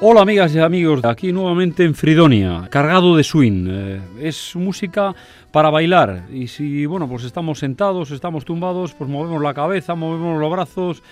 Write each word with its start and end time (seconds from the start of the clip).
Hola 0.00 0.20
amigas 0.20 0.54
y 0.54 0.60
amigos, 0.60 1.04
aquí 1.04 1.32
nuevamente 1.32 1.82
en 1.82 1.92
Fridonia, 1.92 2.68
cargado 2.70 3.16
de 3.16 3.24
swing. 3.24 3.66
Eh, 3.68 4.00
es 4.20 4.54
música 4.54 5.12
para 5.50 5.70
bailar 5.70 6.26
y 6.32 6.46
si 6.46 6.86
bueno 6.86 7.08
pues 7.08 7.24
estamos 7.24 7.58
sentados, 7.58 8.12
estamos 8.12 8.44
tumbados, 8.44 8.94
pues 8.94 9.10
movemos 9.10 9.42
la 9.42 9.54
cabeza, 9.54 9.96
movemos 9.96 10.38
los 10.38 10.52
brazos 10.52 11.02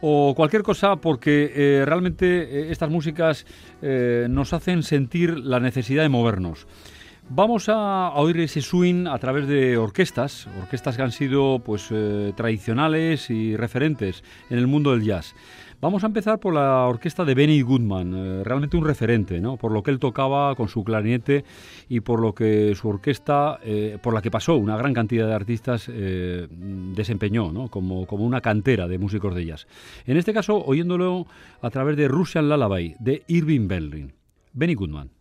o 0.00 0.32
cualquier 0.36 0.62
cosa 0.62 0.94
porque 0.94 1.52
eh, 1.56 1.84
realmente 1.84 2.26
eh, 2.26 2.70
estas 2.70 2.88
músicas 2.88 3.44
nos 3.82 4.52
hacen 4.52 4.84
sentir 4.84 5.36
la 5.36 5.58
necesidad 5.58 6.04
de 6.04 6.08
movernos. 6.08 6.68
Vamos 7.28 7.68
a, 7.68 8.12
oír 8.14 8.38
ese 8.38 8.60
swing 8.60 9.08
a 9.08 9.18
través 9.18 9.48
de 9.48 9.76
orquestas, 9.76 10.46
orquestas 10.62 10.96
que 10.96 11.02
han 11.02 11.10
sido 11.10 11.58
pues 11.58 11.88
tradicionales 12.36 13.28
y 13.30 13.56
referentes 13.56 14.22
en 14.48 14.58
el 14.58 14.68
mundo 14.68 14.92
del 14.92 15.02
jazz. 15.02 15.34
Vamos 15.78 16.04
a 16.04 16.06
empezar 16.06 16.40
por 16.40 16.54
la 16.54 16.86
orquesta 16.86 17.24
de 17.26 17.34
Benny 17.34 17.60
Goodman, 17.60 18.14
eh, 18.14 18.44
realmente 18.44 18.78
un 18.78 18.84
referente, 18.84 19.40
¿no? 19.40 19.58
Por 19.58 19.72
lo 19.72 19.82
que 19.82 19.90
él 19.90 19.98
tocaba 19.98 20.54
con 20.54 20.68
su 20.68 20.82
clarinete 20.82 21.44
y 21.90 22.00
por 22.00 22.18
lo 22.20 22.34
que 22.34 22.74
su 22.74 22.88
orquesta, 22.88 23.58
eh, 23.62 23.98
por 24.02 24.14
la 24.14 24.22
que 24.22 24.30
pasó 24.30 24.56
una 24.56 24.78
gran 24.78 24.94
cantidad 24.94 25.26
de 25.26 25.34
artistas, 25.34 25.90
eh, 25.92 26.48
desempeñó, 26.50 27.52
¿no? 27.52 27.68
Como, 27.68 28.06
como 28.06 28.24
una 28.24 28.40
cantera 28.40 28.88
de 28.88 28.98
músicos 28.98 29.34
de 29.34 29.44
jazz. 29.44 29.66
En 30.06 30.16
este 30.16 30.32
caso, 30.32 30.64
oyéndolo 30.64 31.26
a 31.60 31.68
través 31.68 31.98
de 31.98 32.08
Russian 32.08 32.48
Lullaby, 32.48 32.96
de 32.98 33.22
Irving 33.26 33.68
Berlin. 33.68 34.12
Benny 34.54 34.74
Goodman. 34.74 35.15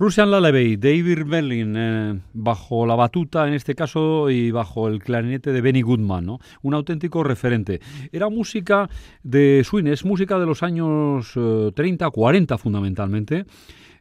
Russian 0.00 0.30
Lullaby, 0.30 0.78
David 0.78 1.26
Berlin, 1.26 1.74
eh, 1.76 2.18
bajo 2.32 2.86
la 2.86 2.94
batuta 2.94 3.46
en 3.46 3.52
este 3.52 3.74
caso 3.74 4.30
y 4.30 4.50
bajo 4.50 4.88
el 4.88 5.02
clarinete 5.02 5.52
de 5.52 5.60
Benny 5.60 5.82
Goodman, 5.82 6.24
¿no? 6.24 6.38
un 6.62 6.72
auténtico 6.72 7.22
referente. 7.22 7.82
Era 8.10 8.30
música 8.30 8.88
de 9.22 9.62
swing, 9.62 9.88
es 9.88 10.06
música 10.06 10.38
de 10.38 10.46
los 10.46 10.62
años 10.62 11.34
30, 11.74 12.06
eh, 12.06 12.10
40 12.10 12.56
fundamentalmente, 12.56 13.44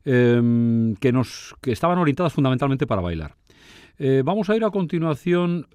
em, 0.06 0.96
que, 0.96 1.12
nos, 1.12 1.54
que 1.60 1.74
estaban 1.74 1.98
orientadas 1.98 2.32
fundamentalmente 2.32 2.88
para 2.88 3.02
bailar. 3.02 3.36
Eh, 3.98 4.22
vamos 4.24 4.50
a 4.50 4.56
ir 4.56 4.64
a 4.64 4.70
continuación 4.70 5.68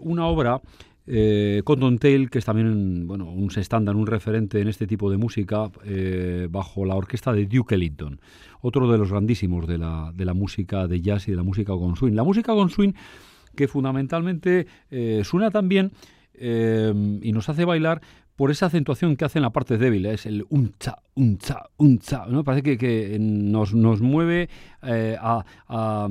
una 0.00 0.26
obra 0.26 0.60
eh, 1.10 1.62
Cotton 1.64 1.98
Tail, 1.98 2.28
que 2.28 2.38
es 2.38 2.44
también 2.44 3.06
bueno, 3.06 3.30
un 3.30 3.50
estándar, 3.56 3.96
un 3.96 4.06
referente 4.06 4.60
en 4.60 4.68
este 4.68 4.86
tipo 4.86 5.10
de 5.10 5.16
música, 5.16 5.70
eh, 5.84 6.48
bajo 6.50 6.84
la 6.84 6.94
orquesta 6.94 7.32
de 7.32 7.46
Duke 7.46 7.74
Ellington, 7.74 8.20
otro 8.60 8.90
de 8.92 8.98
los 8.98 9.10
grandísimos 9.10 9.66
de 9.66 9.78
la, 9.78 10.12
de 10.14 10.24
la 10.26 10.34
música 10.34 10.86
de 10.86 11.00
jazz 11.00 11.26
y 11.28 11.30
de 11.30 11.38
la 11.38 11.42
música 11.42 11.72
con 11.72 11.96
swing. 11.96 12.12
La 12.12 12.24
música 12.24 12.52
con 12.52 12.68
swing 12.68 12.92
que 13.56 13.68
fundamentalmente 13.68 14.66
eh, 14.90 15.22
suena 15.24 15.50
también 15.50 15.92
y 16.40 17.32
nos 17.32 17.48
hace 17.48 17.64
bailar 17.64 18.00
por 18.38 18.52
esa 18.52 18.66
acentuación 18.66 19.16
que 19.16 19.24
hace 19.24 19.40
en 19.40 19.42
la 19.42 19.50
parte 19.50 19.78
débil, 19.78 20.06
¿eh? 20.06 20.14
es 20.14 20.24
el 20.24 20.46
un 20.50 20.72
cha, 20.78 20.98
un 21.16 21.38
cha, 21.38 21.64
un 21.76 21.98
cha, 21.98 22.24
¿no? 22.26 22.44
Parece 22.44 22.78
que, 22.78 23.16
nos, 23.18 23.74
nos, 23.74 24.00
mueve 24.00 24.48
eh, 24.84 25.16
a, 25.20 25.44
a, 25.66 26.08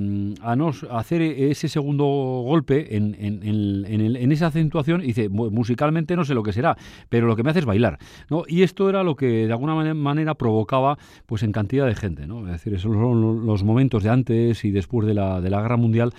hacer 0.91 1.21
ese 1.21 1.69
segundo 1.69 2.03
golpe 2.03 2.97
en, 2.97 3.15
en, 3.17 3.41
en, 3.43 4.17
en, 4.17 4.31
esa 4.33 4.47
acentuación 4.47 5.03
y 5.03 5.07
dice, 5.07 5.29
musicalmente 5.29 6.17
no 6.17 6.25
sé 6.25 6.33
lo 6.33 6.43
que 6.43 6.51
será, 6.51 6.75
pero 7.07 7.27
lo 7.27 7.37
que 7.37 7.43
me 7.43 7.51
hace 7.51 7.59
es 7.59 7.65
bailar, 7.65 7.97
¿no? 8.29 8.43
Y 8.45 8.63
esto 8.63 8.89
era 8.89 9.03
lo 9.03 9.15
que 9.15 9.47
de 9.47 9.51
alguna 9.53 9.93
manera 9.93 10.35
provocaba 10.35 10.97
pues 11.27 11.43
en 11.43 11.53
cantidad 11.53 11.85
de 11.85 11.95
gente, 11.95 12.27
¿no? 12.27 12.45
Es 12.45 12.51
decir, 12.51 12.73
esos 12.73 12.93
son 12.93 13.45
los 13.45 13.63
momentos 13.63 14.03
de 14.03 14.09
antes 14.09 14.65
y 14.65 14.71
después 14.71 15.07
de 15.07 15.13
la, 15.13 15.39
de 15.39 15.49
la 15.49 15.61
Guerra 15.61 15.77
Mundial 15.77 16.11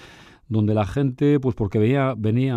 donde 0.48 0.74
la 0.74 0.86
gente, 0.86 1.38
pues 1.40 1.54
porque 1.54 1.78
venía, 1.78 2.14
venía 2.16 2.54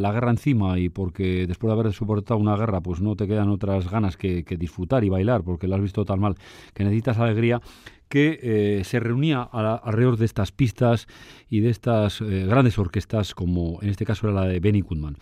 la 0.00 0.12
guerra 0.12 0.30
encima 0.30 0.78
y 0.78 0.88
porque 0.88 1.46
después 1.46 1.68
de 1.68 1.80
haber 1.80 1.92
soportado 1.92 2.38
una 2.38 2.56
guerra, 2.56 2.80
pues 2.80 3.00
no 3.00 3.16
te 3.16 3.26
quedan 3.26 3.48
otras 3.48 3.90
ganas 3.90 4.16
que, 4.16 4.44
disfrutar 4.56 5.02
y 5.04 5.08
bailar, 5.08 5.42
porque 5.42 5.66
lo 5.66 5.74
has 5.74 5.82
visto 5.82 6.04
tan 6.04 6.20
mal, 6.20 6.36
que 6.72 6.84
necesitas 6.84 7.18
alegría, 7.18 7.60
que 8.08 8.38
eh, 8.40 8.84
se 8.84 9.00
reunía 9.00 9.42
alrededor 9.42 10.16
de 10.16 10.26
estas 10.26 10.52
pistas 10.52 11.08
y 11.48 11.60
de 11.60 11.70
estas 11.70 12.20
eh, 12.20 12.46
grandes 12.46 12.78
orquestas, 12.78 13.34
como 13.34 13.80
en 13.82 13.88
este 13.88 14.04
caso 14.04 14.28
era 14.28 14.42
la 14.42 14.46
de 14.46 14.60
Benny 14.60 14.82
Goodman. 14.82 15.16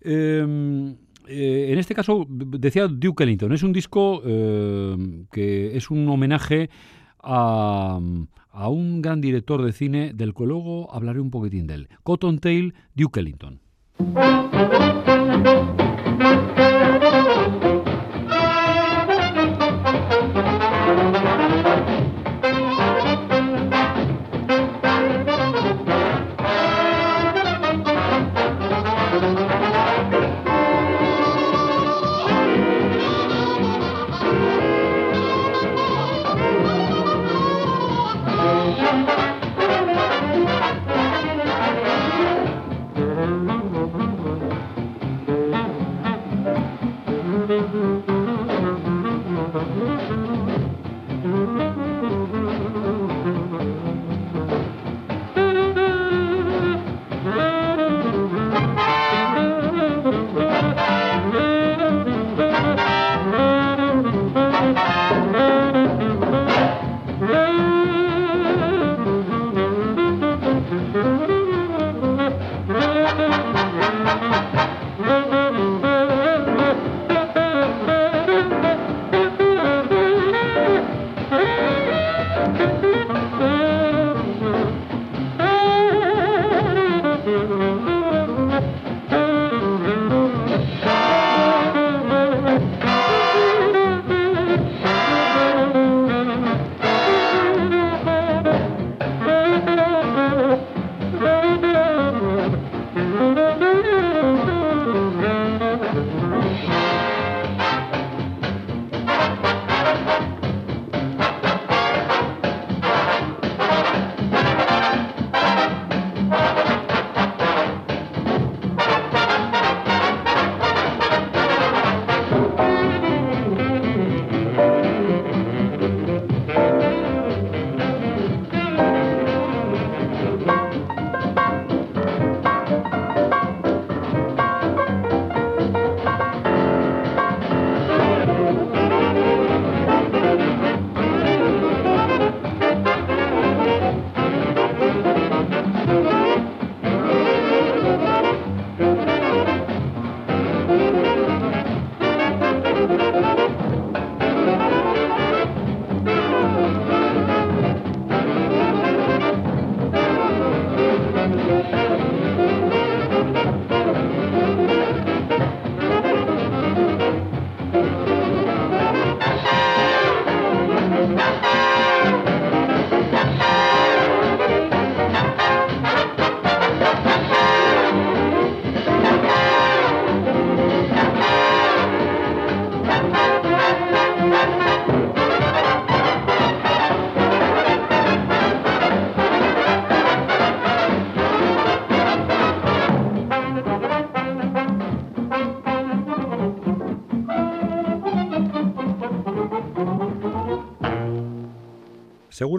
Em, 0.00 0.96
eh, 1.28 1.68
en 1.70 1.78
este 1.78 1.94
caso, 1.94 2.26
decía 2.28 2.88
Duke 2.88 3.22
Ellington, 3.22 3.52
es 3.52 3.62
un 3.62 3.72
disco 3.72 4.20
que 4.22 5.76
es 5.76 5.90
un 5.90 6.08
homenaje 6.08 6.68
a, 7.22 8.00
a 8.52 8.68
un 8.68 9.02
gran 9.02 9.20
director 9.20 9.62
de 9.62 9.72
cine 9.72 10.12
del 10.14 10.34
que 10.34 10.44
luego 10.44 10.92
hablaré 10.94 11.20
un 11.20 11.30
poquitín 11.30 11.66
de 11.66 11.74
él, 11.74 11.88
Cottontail 12.04 12.74
Duke 12.94 13.20
Ellington. 13.20 13.60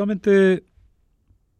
Seguramente 0.04 0.66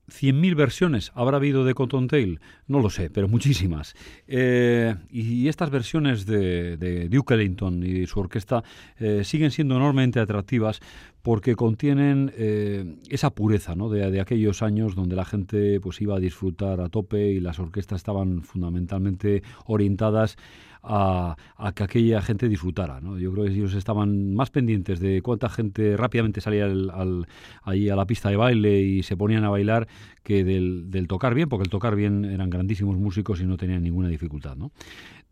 100.000 0.10 0.56
versiones 0.58 1.14
habrá 1.16 1.38
habido 1.38 1.64
de 1.64 1.74
Cottontail, 1.74 2.42
no 2.68 2.82
lo 2.82 2.90
sé, 2.90 3.10
pero 3.10 3.30
muchísimas. 3.30 3.96
Eh, 4.28 4.94
y 5.10 5.48
estas 5.48 5.70
versiones 5.70 6.26
de, 6.26 7.08
Duke 7.10 7.36
Ellington 7.36 7.84
y 7.84 8.06
su 8.06 8.20
orquesta 8.20 8.62
eh, 9.00 9.24
siguen 9.24 9.52
siendo 9.52 9.78
enormemente 9.78 10.20
atractivas 10.20 10.82
porque 11.22 11.56
contienen 11.56 12.34
eh, 12.36 12.98
esa 13.08 13.30
pureza 13.30 13.76
¿no? 13.76 13.88
de, 13.88 14.12
de, 14.12 14.20
aquellos 14.20 14.62
años 14.62 14.94
donde 14.94 15.16
la 15.16 15.24
gente 15.24 15.80
pues, 15.80 16.02
iba 16.02 16.18
a 16.18 16.20
disfrutar 16.20 16.82
a 16.82 16.90
tope 16.90 17.32
y 17.32 17.40
las 17.40 17.60
orquestas 17.60 18.02
estaban 18.02 18.42
fundamentalmente 18.42 19.42
orientadas 19.68 20.36
a, 20.84 21.36
que 21.76 21.84
aquella 21.84 22.22
gente 22.22 22.50
disfrutara. 22.50 23.00
¿no? 23.02 23.18
Yo 23.18 23.32
creo 23.32 23.46
que 23.46 23.52
ellos 23.52 23.74
estaban 23.74 24.34
más 24.36 24.50
pendientes 24.50 25.00
de 25.00 25.22
cuánta 25.22 25.50
gente 25.50 25.98
rápidamente 25.98 26.42
salía 26.42 26.66
al, 26.66 27.28
ahí 27.64 27.90
a 27.90 27.96
la 27.96 28.06
pista 28.06 28.30
de 28.30 28.36
baile 28.36 28.82
y 28.82 29.04
se 29.04 29.16
ponían 29.18 29.44
a 29.44 29.50
bailar 29.50 29.88
que 30.24 30.44
del, 30.44 30.90
del, 30.90 31.08
tocar 31.08 31.34
bien, 31.34 31.50
porque 31.50 31.64
el 31.64 31.70
tocar 31.70 31.96
bien 31.96 32.26
eran 32.26 32.50
grandísimos 32.50 32.98
músicos 32.98 33.42
y 33.42 33.46
no 33.46 33.58
tenían 33.58 33.84
ninguna 33.84 34.10
dificultad. 34.10 34.56
¿no? 34.56 34.72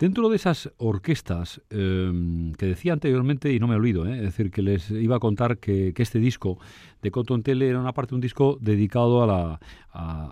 Dentro 0.02 0.30
de 0.30 0.36
esas 0.36 0.72
orquestas 0.78 1.62
em, 1.70 2.54
que 2.54 2.66
decía 2.66 2.92
anteriormente, 2.92 3.54
y 3.54 3.60
no 3.60 3.68
me 3.68 3.76
olvido, 3.76 4.08
¿eh? 4.08 4.16
es 4.16 4.24
decir, 4.24 4.50
que 4.50 4.64
les 4.64 4.90
iba 4.90 5.18
a 5.18 5.20
contar 5.20 5.60
que, 5.60 5.94
este 5.96 6.18
disco 6.18 6.58
de 7.04 7.12
Cotton 7.12 7.44
Tele 7.44 7.70
era 7.70 7.80
una 7.80 7.94
parte 7.94 8.16
un 8.16 8.22
disco 8.22 8.58
dedicado 8.60 9.22
a 9.22 9.28
la, 9.28 9.60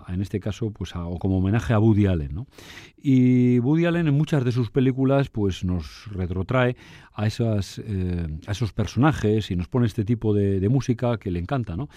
en 0.08 0.22
este 0.22 0.40
caso, 0.40 0.72
pues 0.72 0.96
o 0.96 1.16
como 1.20 1.38
homenaje 1.38 1.72
a 1.72 1.78
Woody 1.78 2.06
Allen. 2.06 2.34
¿no? 2.34 2.46
Y 3.00 3.60
Woody 3.60 3.84
Allen 3.84 4.08
en 4.08 4.14
muchas 4.14 4.44
de 4.44 4.50
sus 4.50 4.72
películas 4.72 5.28
pues 5.28 5.64
nos 5.64 6.08
retrotrae 6.10 6.74
a, 7.24 7.60
eh, 7.84 8.38
a 8.46 8.52
esos 8.52 8.72
personajes 8.72 9.50
y 9.50 9.56
nos 9.56 9.68
pone 9.68 9.86
este 9.86 10.04
tipo 10.04 10.32
de, 10.34 10.68
música 10.68 11.18
que 11.18 11.30
le 11.30 11.38
encanta. 11.38 11.76
¿no? 11.76 11.88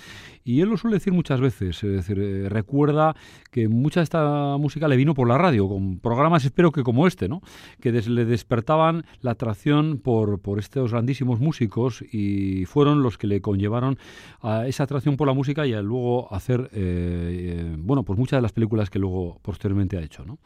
Y 0.44 0.62
él 0.62 0.70
lo 0.70 0.78
suele 0.78 0.98
decir 0.98 1.14
muchas 1.14 1.40
veces, 1.40 1.84
es 1.84 1.92
decir, 1.92 2.20
eh, 2.20 2.50
recuerda 2.50 3.16
que 3.52 3.68
mucha 3.68 4.00
de 4.00 4.06
esta 4.06 4.58
música 4.58 4.88
le 4.88 4.96
vino 4.96 5.14
por 5.14 5.28
la 5.28 5.38
radio, 5.38 5.68
con 5.70 6.00
programas 6.00 6.44
espero 6.44 6.72
que 6.72 6.84
como 6.84 7.08
este, 7.08 7.30
¿no? 7.30 7.42
que 7.80 7.92
le 7.92 8.26
despertaban 8.26 9.06
la 9.22 9.32
atracción 9.32 10.00
por, 10.00 10.40
por 10.40 10.60
estos 10.60 10.92
grandísimos 10.92 11.40
músicos 11.40 12.04
y 12.12 12.66
fueron 12.66 13.04
los 13.04 13.18
que 13.18 13.28
le 13.28 13.42
conllevaron 13.42 13.98
a 14.42 14.68
esa 14.68 14.84
atracción 14.84 15.16
por 15.16 15.28
la 15.28 15.34
música 15.34 15.66
y 15.68 15.74
a 15.74 15.82
luego 15.82 16.34
hacer, 16.34 16.70
eh, 16.74 17.76
bueno, 17.78 18.04
pues 18.04 18.18
muchas 18.18 18.38
de 18.38 18.42
las 18.42 18.54
películas 18.54 18.90
que 18.90 19.00
luego 19.00 19.40
posteriormente 19.42 19.98
ha 19.98 20.02
hecho. 20.02 20.26
¿no? 20.26 20.40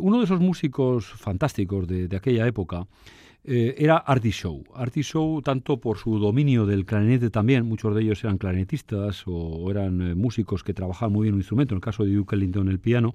uno 0.00 0.18
de 0.18 0.24
esos 0.24 0.40
músicos 0.40 1.06
fantásticos 1.06 1.88
de 1.88 2.14
aquella 2.14 2.46
época 2.46 2.86
eh, 3.44 3.74
era 3.78 3.96
Artie 3.96 4.32
Show. 4.32 4.64
Artie 4.74 5.02
Show, 5.02 5.40
tanto 5.40 5.80
por 5.80 5.96
su 5.96 6.18
dominio 6.18 6.66
del 6.66 6.84
clarinete 6.84 7.30
también, 7.30 7.64
muchos 7.66 7.94
de 7.94 8.02
ellos 8.02 8.22
eran 8.22 8.36
clarinetistas 8.36 9.22
o 9.26 9.70
eran 9.70 10.02
eh, 10.02 10.14
músicos 10.14 10.62
que 10.62 10.74
trabajaban 10.74 11.12
muy 11.12 11.24
bien 11.24 11.34
un 11.34 11.40
instrumento, 11.40 11.74
en 11.74 11.78
el 11.78 11.82
caso 11.82 12.04
de 12.04 12.14
Duke 12.14 12.36
Ellington 12.36 12.68
el 12.68 12.80
piano, 12.80 13.14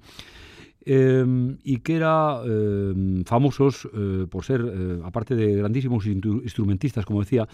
em, 0.84 1.58
y 1.62 1.78
que 1.78 1.96
eran 1.96 2.38
em, 2.44 3.24
famosos 3.24 3.88
eh, 3.94 4.26
por 4.28 4.44
ser, 4.44 4.62
aparte 5.04 5.36
de 5.36 5.56
grandísimos 5.56 6.06
instrumentistas, 6.06 7.06
como 7.06 7.20
decía, 7.20 7.46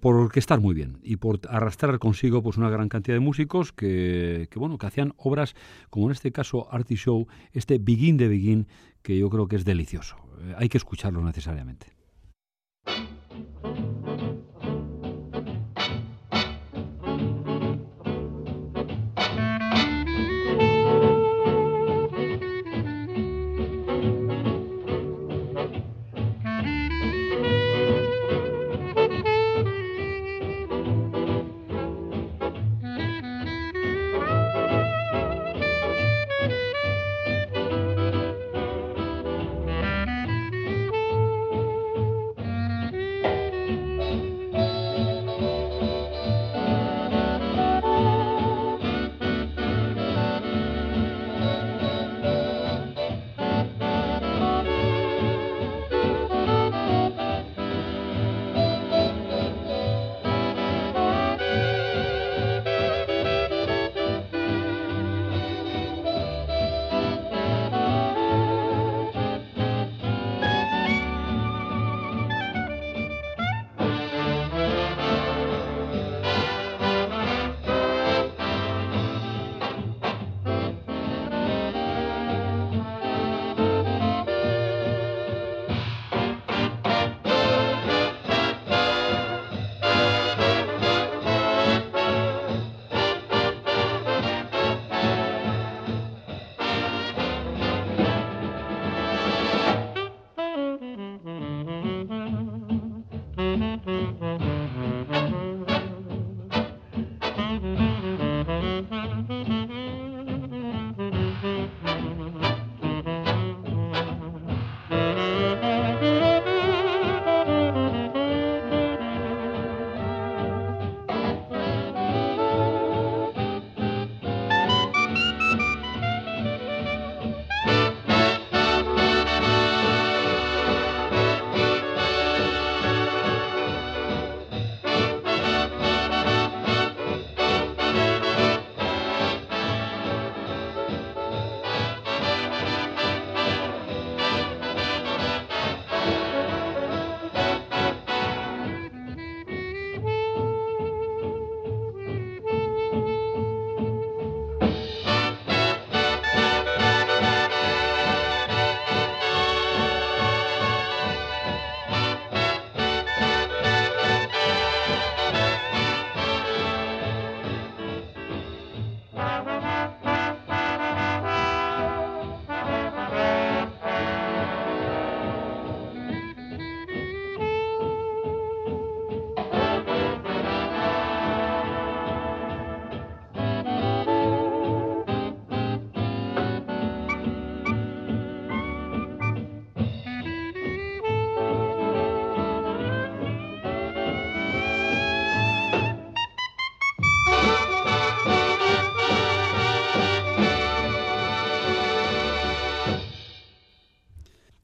por 0.00 0.16
orquestar 0.16 0.60
muy 0.60 0.74
bien 0.74 0.98
y 1.02 1.16
por 1.16 1.40
arrastrar 1.48 1.98
consigo 1.98 2.42
pues, 2.42 2.56
una 2.56 2.70
gran 2.70 2.88
cantidad 2.88 3.16
de 3.16 3.20
músicos 3.20 3.72
que, 3.72 4.48
que, 4.50 4.58
bueno, 4.58 4.78
que 4.78 4.86
hacían 4.86 5.12
obras, 5.16 5.54
como 5.90 6.06
en 6.06 6.12
este 6.12 6.30
caso 6.32 6.68
Artie 6.70 6.96
Show, 6.96 7.26
este 7.52 7.78
Begin 7.78 8.16
de 8.16 8.28
Begin, 8.28 8.66
que 9.02 9.18
yo 9.18 9.30
creo 9.30 9.48
que 9.48 9.56
es 9.56 9.64
delicioso. 9.64 10.16
Eh, 10.40 10.54
hay 10.56 10.68
que 10.68 10.78
escucharlo 10.78 11.22
necesariamente. 11.22 12.00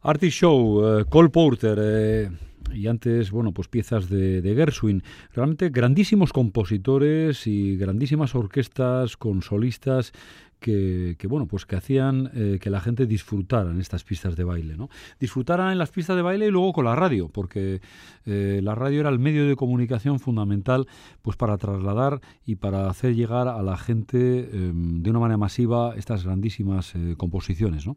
Artie 0.07 0.31
Show, 0.31 1.01
eh, 1.01 1.05
Cole 1.07 1.31
Porter 1.31 1.79
eh, 1.83 2.31
y 2.73 2.87
antes, 2.87 3.33
bueno, 3.33 3.51
pues 3.51 3.67
piezas 3.67 4.09
de, 4.09 4.41
de, 4.41 4.55
Gershwin. 4.55 5.03
Realmente 5.35 5.69
grandísimos 5.71 6.33
compositores 6.33 7.49
y 7.49 7.77
grandísimas 7.77 8.37
orquestas 8.37 9.17
con 9.17 9.43
solistas 9.43 10.13
que, 10.61 11.17
bueno, 11.29 11.47
pues 11.47 11.67
que 11.67 11.75
hacían 11.75 12.31
eh, 12.35 12.59
que 12.61 12.71
la 12.71 12.81
gente 12.81 13.07
disfrutara 13.07 13.73
en 13.73 13.81
estas 13.81 14.05
pistas 14.05 14.37
de 14.37 14.45
baile, 14.45 14.77
¿no? 14.77 14.91
Disfrutaran 15.19 15.73
en 15.73 15.79
las 15.79 15.91
pistas 15.91 16.15
de 16.15 16.23
baile 16.23 16.47
y 16.47 16.51
luego 16.51 16.73
con 16.73 16.85
la 16.85 16.95
radio, 16.95 17.29
porque 17.29 17.81
la 18.25 18.75
radio 18.77 19.01
era 19.01 19.09
el 19.09 19.19
medio 19.19 19.47
de 19.47 19.57
comunicación 19.57 20.21
fundamental 20.21 20.87
pues 21.23 21.37
para 21.37 21.59
trasladar 21.59 22.21
y 22.45 22.57
para 22.57 22.89
hacer 22.89 23.15
llegar 23.15 23.49
a 23.49 23.63
la 23.63 23.77
gente 23.77 24.51
em, 24.53 25.03
de 25.03 25.11
una 25.11 25.21
manera 25.21 25.37
masiva 25.37 25.95
estas 25.97 26.25
grandísimas 26.25 26.95
composiciones, 27.17 27.87
¿no? 27.87 27.97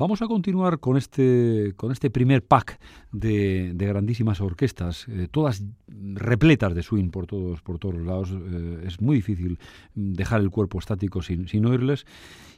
Vamos 0.00 0.22
a 0.22 0.28
continuar 0.28 0.78
con 0.78 0.96
este, 0.96 1.74
con 1.76 1.92
este 1.92 2.08
primer 2.08 2.42
pack 2.42 2.80
de, 3.12 3.74
grandísimas 3.76 4.40
orquestas, 4.40 5.06
eh, 5.08 5.28
todas 5.30 5.62
repletas 5.88 6.74
de 6.74 6.82
swing 6.82 7.10
por 7.10 7.26
todos, 7.26 7.60
por 7.60 7.78
todos 7.78 7.96
lados. 7.96 8.30
Eh, 8.32 8.84
es 8.86 9.02
muy 9.02 9.16
difícil 9.16 9.58
dejar 9.94 10.40
el 10.40 10.48
cuerpo 10.48 10.78
estático 10.78 11.20
sin, 11.20 11.48
sin 11.48 11.66
oírles. 11.66 12.06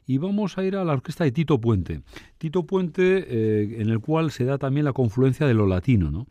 Y 0.06 0.18
vamos 0.18 0.56
a 0.56 0.62
ir 0.62 0.76
a 0.76 0.84
la 0.84 0.92
orquesta 0.92 1.24
de 1.24 1.32
Tito 1.32 1.60
Puente. 1.60 2.02
Tito 2.38 2.64
Puente, 2.64 3.26
eh, 3.26 3.80
en 3.80 3.90
el 3.90 3.98
cual 3.98 4.30
se 4.30 4.44
da 4.44 4.56
también 4.56 4.84
la 4.84 4.92
confluencia 4.92 5.44
de 5.44 5.54
lo 5.54 5.66
latino, 5.66 6.12
¿no? 6.12 6.28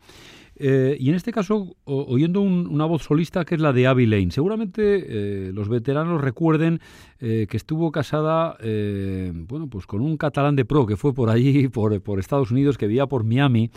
Eh, 0.56 0.96
y 1.00 1.08
en 1.08 1.14
este 1.14 1.32
caso, 1.32 1.76
oyendo 1.84 2.40
una 2.40 2.84
voz 2.84 3.02
solista 3.02 3.44
que 3.44 3.54
es 3.54 3.60
la 3.60 3.72
de 3.72 3.86
Abby 3.86 4.06
Lane. 4.06 4.30
Seguramente 4.30 4.82
eh, 4.84 5.52
los 5.52 5.68
veteranos 5.68 6.20
recuerden 6.20 6.80
eh, 7.20 7.46
que 7.48 7.56
estuvo 7.56 7.90
casada 7.90 8.56
bueno, 8.62 9.68
pues 9.68 9.86
con 9.86 10.00
un 10.00 10.16
catalán 10.16 10.56
de 10.56 10.64
pro 10.64 10.86
que 10.86 10.96
fue 10.96 11.14
por 11.14 11.30
allí, 11.30 11.68
por, 11.68 12.18
Estados 12.18 12.50
Unidos, 12.50 12.78
que 12.78 12.86
vivía 12.86 13.06
por 13.06 13.24
Miami 13.24 13.70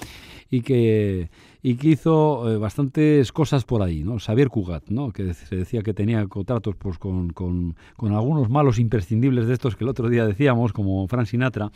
y 0.49 0.61
que, 0.61 1.29
y 1.63 1.75
que 1.75 1.89
hizo 1.89 2.59
bastantes 2.59 3.31
cosas 3.31 3.63
por 3.63 3.81
ahí. 3.81 4.03
¿no? 4.03 4.19
Xavier 4.19 4.49
Cugat, 4.49 4.89
¿no? 4.89 5.11
que 5.11 5.33
se 5.33 5.55
decía 5.55 5.81
que 5.81 5.93
tenía 5.93 6.25
contratos 6.27 6.75
pues, 6.75 6.97
con, 6.97 7.29
con, 7.29 7.75
con 7.95 8.13
algunos 8.13 8.49
malos 8.49 8.79
imprescindibles 8.79 9.47
de 9.47 9.53
estos 9.53 9.75
que 9.75 9.83
el 9.83 9.89
otro 9.89 10.09
día 10.09 10.25
decíamos, 10.25 10.73
como 10.73 11.07
Frank 11.07 11.27
Sinatra. 11.27 11.71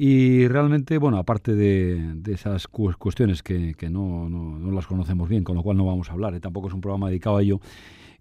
Y 0.00 0.46
realmente, 0.46 0.96
bueno, 0.96 1.18
aparte 1.18 1.56
de, 1.56 2.20
esas 2.32 2.68
cuestiones 2.68 3.42
que, 3.42 3.74
no, 3.90 4.28
no, 4.28 4.70
las 4.70 4.86
conocemos 4.86 5.28
bien, 5.28 5.42
con 5.42 5.56
lo 5.56 5.64
cual 5.64 5.76
no 5.76 5.84
vamos 5.84 6.08
a 6.08 6.12
hablar, 6.12 6.36
¿eh? 6.36 6.40
tampoco 6.40 6.68
es 6.68 6.74
un 6.74 6.80
programa 6.80 7.08
dedicado 7.08 7.38
a 7.38 7.42
ello, 7.42 7.60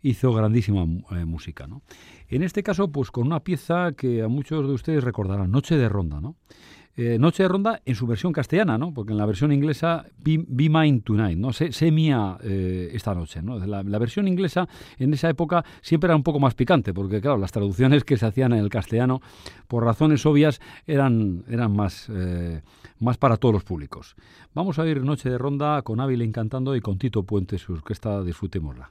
hizo 0.01 0.33
grandísima 0.33 0.87
eh, 1.11 1.25
música, 1.25 1.67
¿no? 1.67 1.83
En 2.29 2.41
este 2.41 2.63
caso, 2.63 2.91
pues 2.91 3.11
con 3.11 3.27
una 3.27 3.43
pieza 3.43 3.91
que 3.91 4.23
a 4.23 4.27
muchos 4.27 4.65
de 4.65 4.73
ustedes 4.73 5.03
recordarán, 5.03 5.51
Noche 5.51 5.77
de 5.77 5.87
Ronda, 5.87 6.19
¿no? 6.19 6.35
Eh, 6.99 7.19
Noche 7.19 7.43
de 7.43 7.49
Ronda 7.49 7.79
en 7.85 7.93
su 7.93 8.07
versión 8.07 8.33
castellana, 8.33 8.75
¿no? 8.79 8.91
Porque 8.91 9.11
en 9.11 9.19
la 9.19 9.27
versión 9.27 9.51
inglesa, 9.51 10.03
Be, 10.17 10.39
Mine 10.47 11.01
Tonight, 11.01 11.37
¿no? 11.37 11.53
Sé, 11.53 11.91
mía 11.91 12.39
eh, 12.41 12.89
esta 12.91 13.13
noche, 13.13 13.39
¿no? 13.43 13.59
La, 13.59 13.99
versión 13.99 14.27
inglesa 14.27 14.67
en 14.97 15.13
esa 15.13 15.29
época 15.29 15.63
siempre 15.81 16.07
era 16.07 16.15
un 16.15 16.23
poco 16.23 16.39
más 16.39 16.55
picante, 16.55 16.95
porque 16.95 17.21
claro, 17.21 17.37
las 17.37 17.51
traducciones 17.51 18.03
que 18.03 18.17
se 18.17 18.25
hacían 18.25 18.53
en 18.53 18.59
el 18.59 18.69
castellano, 18.69 19.21
por 19.67 19.83
razones 19.83 20.25
obvias, 20.25 20.59
eran, 20.87 21.43
eran 21.47 21.71
más, 21.71 22.07
eh, 22.09 22.63
más 22.99 23.17
para 23.17 23.37
todos 23.37 23.53
los 23.53 23.63
públicos. 23.63 24.15
Vamos 24.55 24.79
a 24.79 24.87
ir 24.87 25.03
Noche 25.03 25.29
de 25.29 25.37
Ronda 25.37 25.83
con 25.83 25.99
Ávila 25.99 26.23
encantando 26.23 26.75
y 26.75 26.81
con 26.81 26.97
Tito 26.97 27.21
Puente, 27.21 27.59
su 27.59 27.73
orquesta, 27.73 28.23
disfrutémosla. 28.23 28.89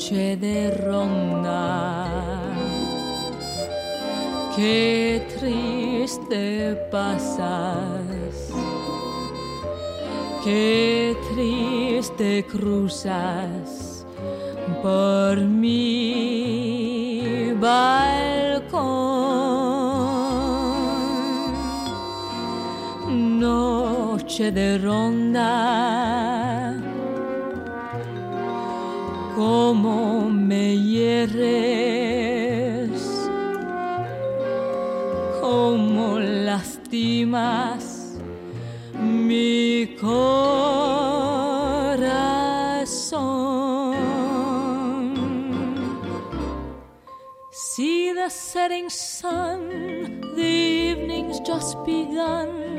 Noche 0.00 0.34
de 0.36 0.70
ronda. 0.82 2.06
Qué 4.56 5.22
triste 5.38 6.74
pasas, 6.90 8.50
qué 10.42 11.14
triste 11.34 12.46
cruzas 12.50 14.06
por 14.82 15.36
mi 15.38 15.92
balcón. 17.60 18.70
Noche 23.38 24.50
de 24.50 24.78
ronda 24.78 25.50
cómo 29.40 30.28
me 30.28 30.76
hieres, 30.76 31.40
cómo 35.40 36.18
lastimas 36.18 38.18
mi 39.00 39.96
corazón. 39.98 40.36
See 47.50 48.12
the 48.12 48.28
setting 48.28 48.90
sun, 48.90 50.20
the 50.36 50.42
evening's 50.42 51.40
just 51.40 51.82
begun, 51.86 52.69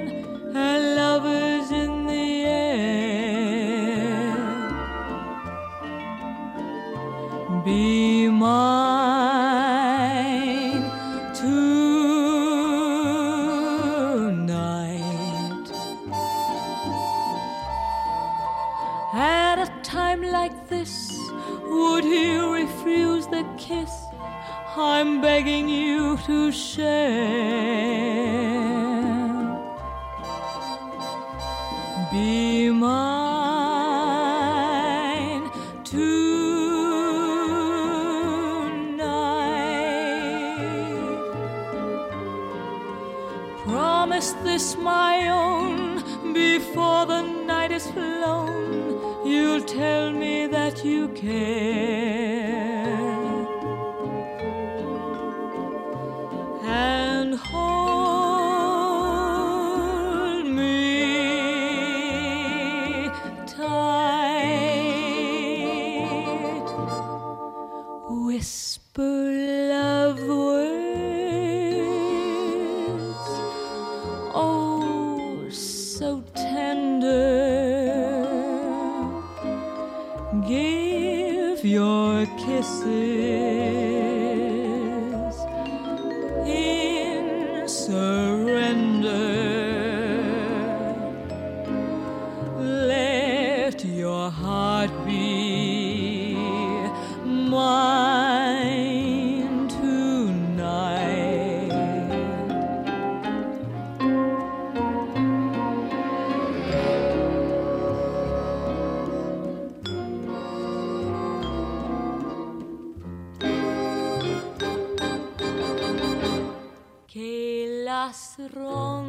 las 118.11 118.35
rondas 118.53 119.00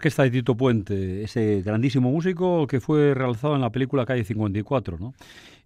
orquesta 0.00 0.22
de 0.22 0.30
Tito 0.30 0.56
Puente, 0.56 1.22
ese 1.22 1.60
grandísimo 1.60 2.10
músico 2.10 2.66
que 2.66 2.80
fue 2.80 3.12
realizado 3.12 3.54
en 3.54 3.60
la 3.60 3.70
película 3.70 4.06
Calle 4.06 4.24
54, 4.24 4.96
¿no? 4.98 5.12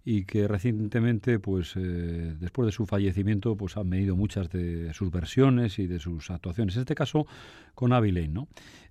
y 0.07 0.25
que 0.25 0.47
recientemente, 0.47 1.39
pues 1.39 1.73
eh, 1.75 2.35
después 2.39 2.67
de 2.67 2.71
su 2.71 2.85
fallecimiento, 2.85 3.55
pues 3.57 3.75
han 3.75 3.89
venido 3.89 4.15
muchas 4.15 4.51
de 4.51 4.93
sus 4.93 5.09
versiones 5.09 5.79
y 5.79 5.87
de 5.87 5.99
sus 5.99 6.29
actuaciones. 6.29 6.75
En 6.75 6.81
este 6.81 6.93
caso, 6.93 7.25
con 7.73 7.91
Avi. 7.91 8.13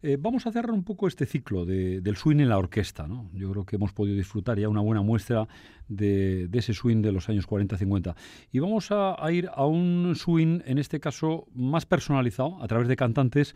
Eh, 0.03 0.17
vamos 0.19 0.47
a 0.47 0.51
cerrar 0.51 0.73
un 0.73 0.83
poco 0.83 1.07
este 1.07 1.25
ciclo 1.25 1.65
del 1.65 2.17
swing 2.17 2.41
en 2.41 2.49
la 2.49 2.59
orquesta, 2.59 3.07
¿no? 3.07 3.31
Yo 3.33 3.51
creo 3.53 3.65
que 3.65 3.77
hemos 3.77 3.93
podido 3.93 4.17
disfrutar 4.17 4.59
ya 4.59 4.69
una 4.69 4.81
buena 4.81 5.03
muestra 5.03 5.47
de, 5.89 6.49
ese 6.53 6.75
swing 6.75 7.01
de 7.01 7.13
los 7.13 7.29
años 7.29 7.47
40-50. 7.47 8.17
Y 8.51 8.59
vamos 8.59 8.89
a 8.91 9.17
ir 9.31 9.49
a 9.55 9.67
un 9.67 10.15
swing, 10.17 10.63
en 10.65 10.79
este 10.79 10.99
caso, 10.99 11.47
más 11.55 11.87
personalizado, 11.87 12.61
a 12.61 12.67
través 12.67 12.89
de 12.89 12.97
cantantes 12.97 13.55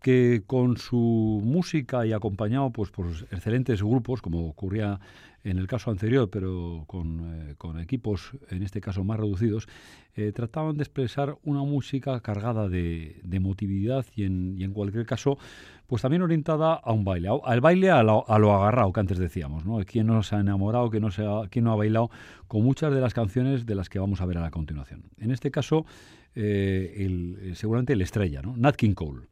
que 0.00 0.42
con 0.46 0.76
su 0.76 1.40
música 1.44 2.06
y 2.06 2.12
acompañado 2.12 2.70
pues 2.70 2.90
por 2.90 3.06
excelentes 3.30 3.82
grupos, 3.82 4.22
como 4.22 4.48
ocurría 4.48 5.00
en 5.44 5.58
el 5.58 5.66
caso 5.66 5.90
anterior, 5.90 6.28
pero 6.30 6.84
con, 6.86 7.48
eh, 7.50 7.82
equipos 7.82 8.32
en 8.50 8.62
este 8.62 8.80
caso 8.80 9.04
más 9.04 9.18
reducidos, 9.18 9.68
eh, 10.14 10.32
trataban 10.32 10.76
de 10.76 10.82
expresar 10.82 11.36
una 11.44 11.62
música 11.62 12.20
cargada 12.20 12.68
de, 12.68 13.20
de 13.22 13.36
emotividad 13.36 14.04
y 14.14 14.24
en, 14.24 14.56
y 14.58 14.64
en, 14.64 14.72
cualquier 14.72 15.06
caso, 15.06 15.38
pues 15.86 16.02
también 16.02 16.22
orientada 16.22 16.74
a 16.74 16.92
un 16.92 17.04
baile, 17.04 17.30
al 17.44 17.60
baile 17.60 17.90
a 17.90 18.02
lo, 18.02 18.28
a 18.28 18.38
lo 18.38 18.52
agarrado 18.52 18.92
que 18.92 19.00
antes 19.00 19.18
decíamos, 19.18 19.64
¿no? 19.64 19.78
¿Quién 19.86 20.08
no 20.08 20.22
se 20.22 20.34
ha 20.34 20.40
enamorado, 20.40 20.90
quién 20.90 21.02
no, 21.02 21.10
se 21.10 21.24
ha, 21.24 21.48
quién 21.48 21.64
no 21.64 21.72
ha 21.72 21.76
bailado 21.76 22.10
con 22.48 22.62
muchas 22.62 22.92
de 22.92 23.00
las 23.00 23.14
canciones 23.14 23.64
de 23.64 23.74
las 23.74 23.88
que 23.88 23.98
vamos 23.98 24.20
a 24.20 24.26
ver 24.26 24.38
a 24.38 24.42
la 24.42 24.50
continuación? 24.50 25.04
En 25.18 25.30
este 25.30 25.50
caso, 25.50 25.86
eh, 26.34 26.94
el, 26.98 27.54
seguramente 27.54 27.92
el 27.92 28.02
estrella, 28.02 28.42
¿no? 28.42 28.56
Nat 28.56 28.76
King 28.76 28.94
Cole. 28.94 29.22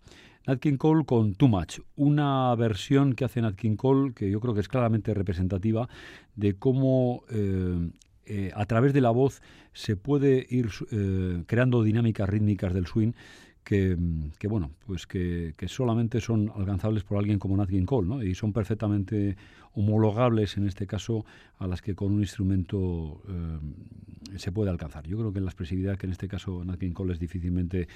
Nat 0.46 0.60
King 0.60 0.76
Cole 0.76 1.04
con 1.04 1.34
Too 1.34 1.48
Much, 1.48 1.80
una 1.96 2.54
versión 2.54 3.14
que 3.14 3.24
hace 3.24 3.40
Nat 3.40 3.56
King 3.56 3.74
Cole 3.74 4.14
que 4.14 4.30
yo 4.30 4.40
creo 4.40 4.54
que 4.54 4.60
es 4.60 4.68
claramente 4.68 5.12
representativa 5.12 5.88
de 6.36 6.54
cómo 6.54 7.24
eh, 7.30 7.90
eh, 8.26 8.52
a 8.54 8.64
través 8.66 8.92
de 8.92 9.00
la 9.00 9.10
voz 9.10 9.42
se 9.72 9.96
puede 9.96 10.46
ir 10.48 10.70
eh, 10.92 11.42
creando 11.46 11.82
dinámicas 11.82 12.28
rítmicas 12.28 12.72
del 12.72 12.86
swing 12.86 13.12
que, 13.64 13.98
que, 14.38 14.46
bueno, 14.46 14.70
pues 14.86 15.08
que, 15.08 15.54
que, 15.56 15.66
solamente 15.66 16.20
son 16.20 16.52
alcanzables 16.54 17.02
por 17.02 17.18
alguien 17.18 17.40
como 17.40 17.56
Nat 17.56 17.68
King 17.68 17.84
Cole, 17.84 18.06
¿no? 18.06 18.22
Y 18.22 18.36
son 18.36 18.52
perfectamente 18.52 19.36
homologables 19.76 20.56
en 20.56 20.66
este 20.66 20.86
caso 20.86 21.24
a 21.58 21.66
las 21.66 21.82
que 21.82 21.94
con 21.94 22.12
un 22.12 22.20
instrumento 22.20 23.22
eh, 23.28 24.38
se 24.38 24.50
puede 24.50 24.70
alcanzar. 24.70 25.06
Yo 25.06 25.18
creo 25.18 25.32
que 25.32 25.40
la 25.40 25.50
expresividad 25.50 25.98
que 25.98 26.06
en 26.06 26.12
este 26.12 26.28
caso 26.28 26.64
Nat 26.64 26.78
King 26.78 26.92
Cole 26.92 27.12
es 27.12 27.20
difícilmente 27.20 27.86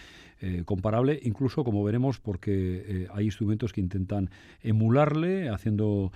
eh, 0.40 0.62
comparable, 0.64 1.18
incluso 1.22 1.64
como 1.64 1.82
veremos 1.82 2.20
porque 2.20 2.84
eh, 2.86 3.08
hay 3.12 3.24
instrumentos 3.24 3.72
que 3.72 3.80
intentan 3.80 4.30
emularle 4.62 5.48
haciendo 5.48 6.12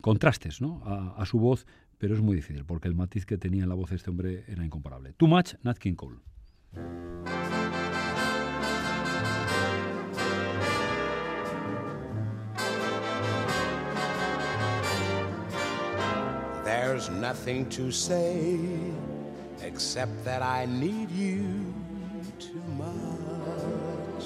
contrastes 0.00 0.60
a, 0.84 1.14
a 1.16 1.26
su 1.26 1.38
voz, 1.38 1.66
pero 1.98 2.14
es 2.14 2.20
muy 2.20 2.34
difícil 2.34 2.64
porque 2.64 2.88
el 2.88 2.94
matiz 2.94 3.24
que 3.24 3.38
tenía 3.38 3.62
en 3.62 3.68
la 3.68 3.74
voz 3.74 3.90
de 3.90 3.96
este 3.96 4.10
hombre 4.10 4.44
era 4.48 4.64
incomparable. 4.64 5.12
Too 5.12 5.28
much, 5.28 5.54
Nat 5.62 5.78
King 5.78 5.94
Cole. 5.94 6.18
There's 16.92 17.08
nothing 17.08 17.70
to 17.70 17.90
say 17.90 18.58
except 19.62 20.26
that 20.26 20.42
I 20.42 20.66
need 20.66 21.10
you 21.10 21.72
too 22.38 22.62
much. 22.76 24.24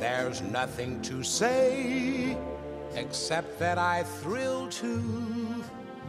There's 0.00 0.40
nothing 0.40 1.02
to 1.02 1.22
say 1.22 2.38
except 2.94 3.58
that 3.58 3.76
I 3.76 4.04
thrill 4.04 4.68
to 4.68 5.02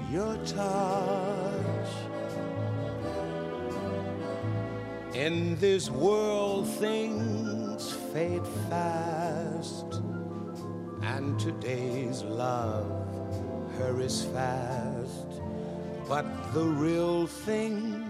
your 0.10 0.38
touch. 0.46 1.90
In 5.14 5.58
this 5.58 5.90
world, 5.90 6.66
things 6.80 7.92
fade 8.14 8.48
fast, 8.70 10.02
and 11.02 11.38
today's 11.38 12.24
love 12.24 13.07
hurries 13.78 14.26
fast. 14.26 15.42
But 16.08 16.26
the 16.54 16.64
real 16.64 17.28
thing, 17.28 18.10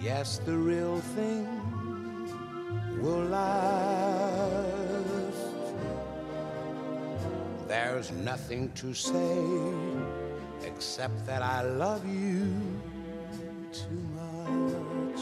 yes, 0.00 0.38
the 0.38 0.56
real 0.56 1.00
thing 1.16 1.46
will 3.00 3.24
last. 3.24 4.58
There's 7.68 8.10
nothing 8.10 8.72
to 8.72 8.94
say 8.94 9.44
except 10.64 11.26
that 11.26 11.42
I 11.42 11.62
love 11.62 12.06
you 12.06 12.50
too 13.72 14.02
much. 14.16 15.20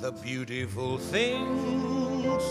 The 0.00 0.12
beautiful 0.12 0.98
things 0.98 2.42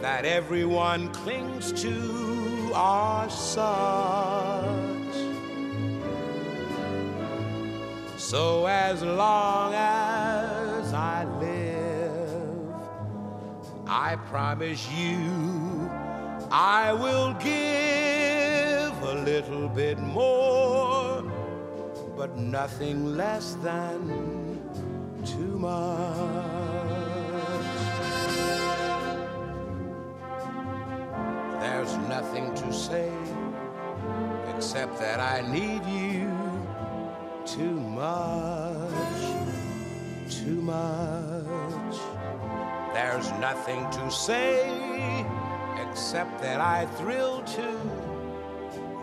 that 0.00 0.24
everyone 0.24 1.12
clings 1.12 1.72
to 1.82 2.53
are 2.74 3.30
such. 3.30 3.64
So 8.16 8.66
as 8.66 9.02
long 9.02 9.74
as 9.74 10.92
I 10.92 11.24
live, 11.40 12.74
I 13.86 14.16
promise 14.16 14.90
you 14.90 15.90
I 16.50 16.92
will 16.92 17.34
give 17.34 19.02
a 19.02 19.22
little 19.24 19.68
bit 19.68 19.98
more, 19.98 21.22
but 22.16 22.36
nothing 22.36 23.16
less 23.16 23.54
than 23.62 24.60
too 25.24 25.58
much. 25.58 26.33
That 34.98 35.20
I 35.20 35.40
need 35.50 35.84
you 35.86 36.30
too 37.46 37.80
much, 37.80 38.92
too 40.30 40.60
much. 40.62 41.96
There's 42.94 43.30
nothing 43.40 43.88
to 43.90 44.10
say 44.10 45.24
except 45.82 46.40
that 46.42 46.60
I 46.60 46.86
thrill 46.98 47.42
to 47.42 47.68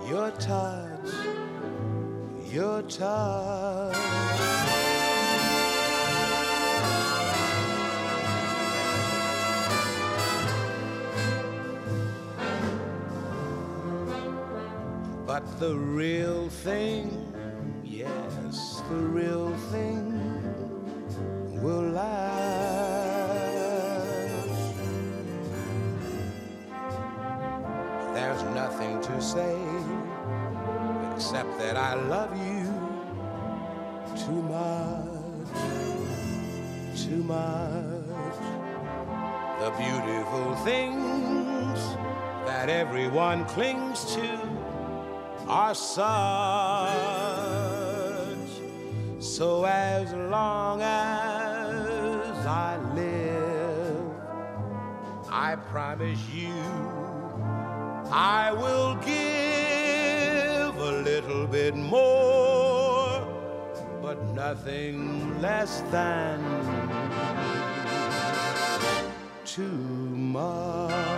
your 0.07 0.31
touch, 0.31 1.09
your 2.51 2.81
touch. 2.83 3.80
The 15.61 15.77
real 15.77 16.49
thing, 16.49 17.31
yes, 17.83 18.81
the 18.89 18.95
real 18.95 19.55
thing 19.69 20.11
will 21.61 21.83
last. 21.83 22.41
There's 28.15 28.41
nothing 28.55 29.01
to 29.01 29.21
say 29.21 29.55
except 31.13 31.59
that 31.59 31.77
I 31.77 31.93
love 31.93 32.35
you 32.35 32.65
too 34.17 34.41
much, 34.41 35.59
too 36.97 37.23
much. 37.23 38.35
The 39.59 39.69
beautiful 39.77 40.55
things 40.65 41.77
that 42.47 42.67
everyone 42.67 43.45
clings 43.45 44.15
to 44.15 44.60
are 45.47 45.75
such. 45.75 46.01
So 49.19 49.65
as 49.65 50.13
long 50.13 50.81
as 50.81 52.45
I 52.45 52.77
live, 52.95 54.11
I 55.29 55.55
promise 55.55 56.19
you 56.29 56.53
I 58.11 58.51
will 58.51 58.95
give 58.95 60.75
a 60.75 61.01
little 61.03 61.47
bit 61.47 61.75
more, 61.75 63.25
but 64.01 64.21
nothing 64.33 65.39
less 65.39 65.81
than 65.91 66.43
too 69.45 69.61
much. 69.63 71.10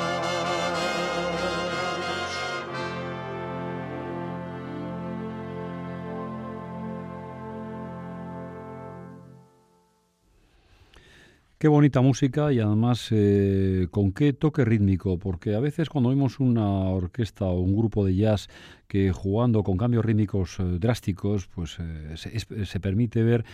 Qué 11.63 11.69
bonita 11.69 12.01
música 12.01 12.51
y 12.51 12.59
además 12.59 13.07
eh, 13.11 13.87
con 13.89 14.11
qué 14.11 14.33
toque 14.33 14.65
rítmico, 14.65 15.17
porque 15.17 15.55
a 15.55 15.61
veces 15.61 15.87
cuando 15.87 16.09
vemos 16.09 16.41
una 16.41 16.67
orquesta 16.67 17.45
o 17.45 17.61
un 17.61 17.73
grupo 17.73 18.03
de 18.03 18.13
jazz 18.13 18.49
que 18.85 19.13
jugando 19.13 19.63
con 19.63 19.77
cambios 19.77 20.03
rítmicos 20.03 20.59
eh, 20.59 20.63
drásticos, 20.77 21.47
pues 21.47 21.77
eh, 21.79 22.65
se, 22.65 22.79
permite 22.81 23.23
ver 23.23 23.45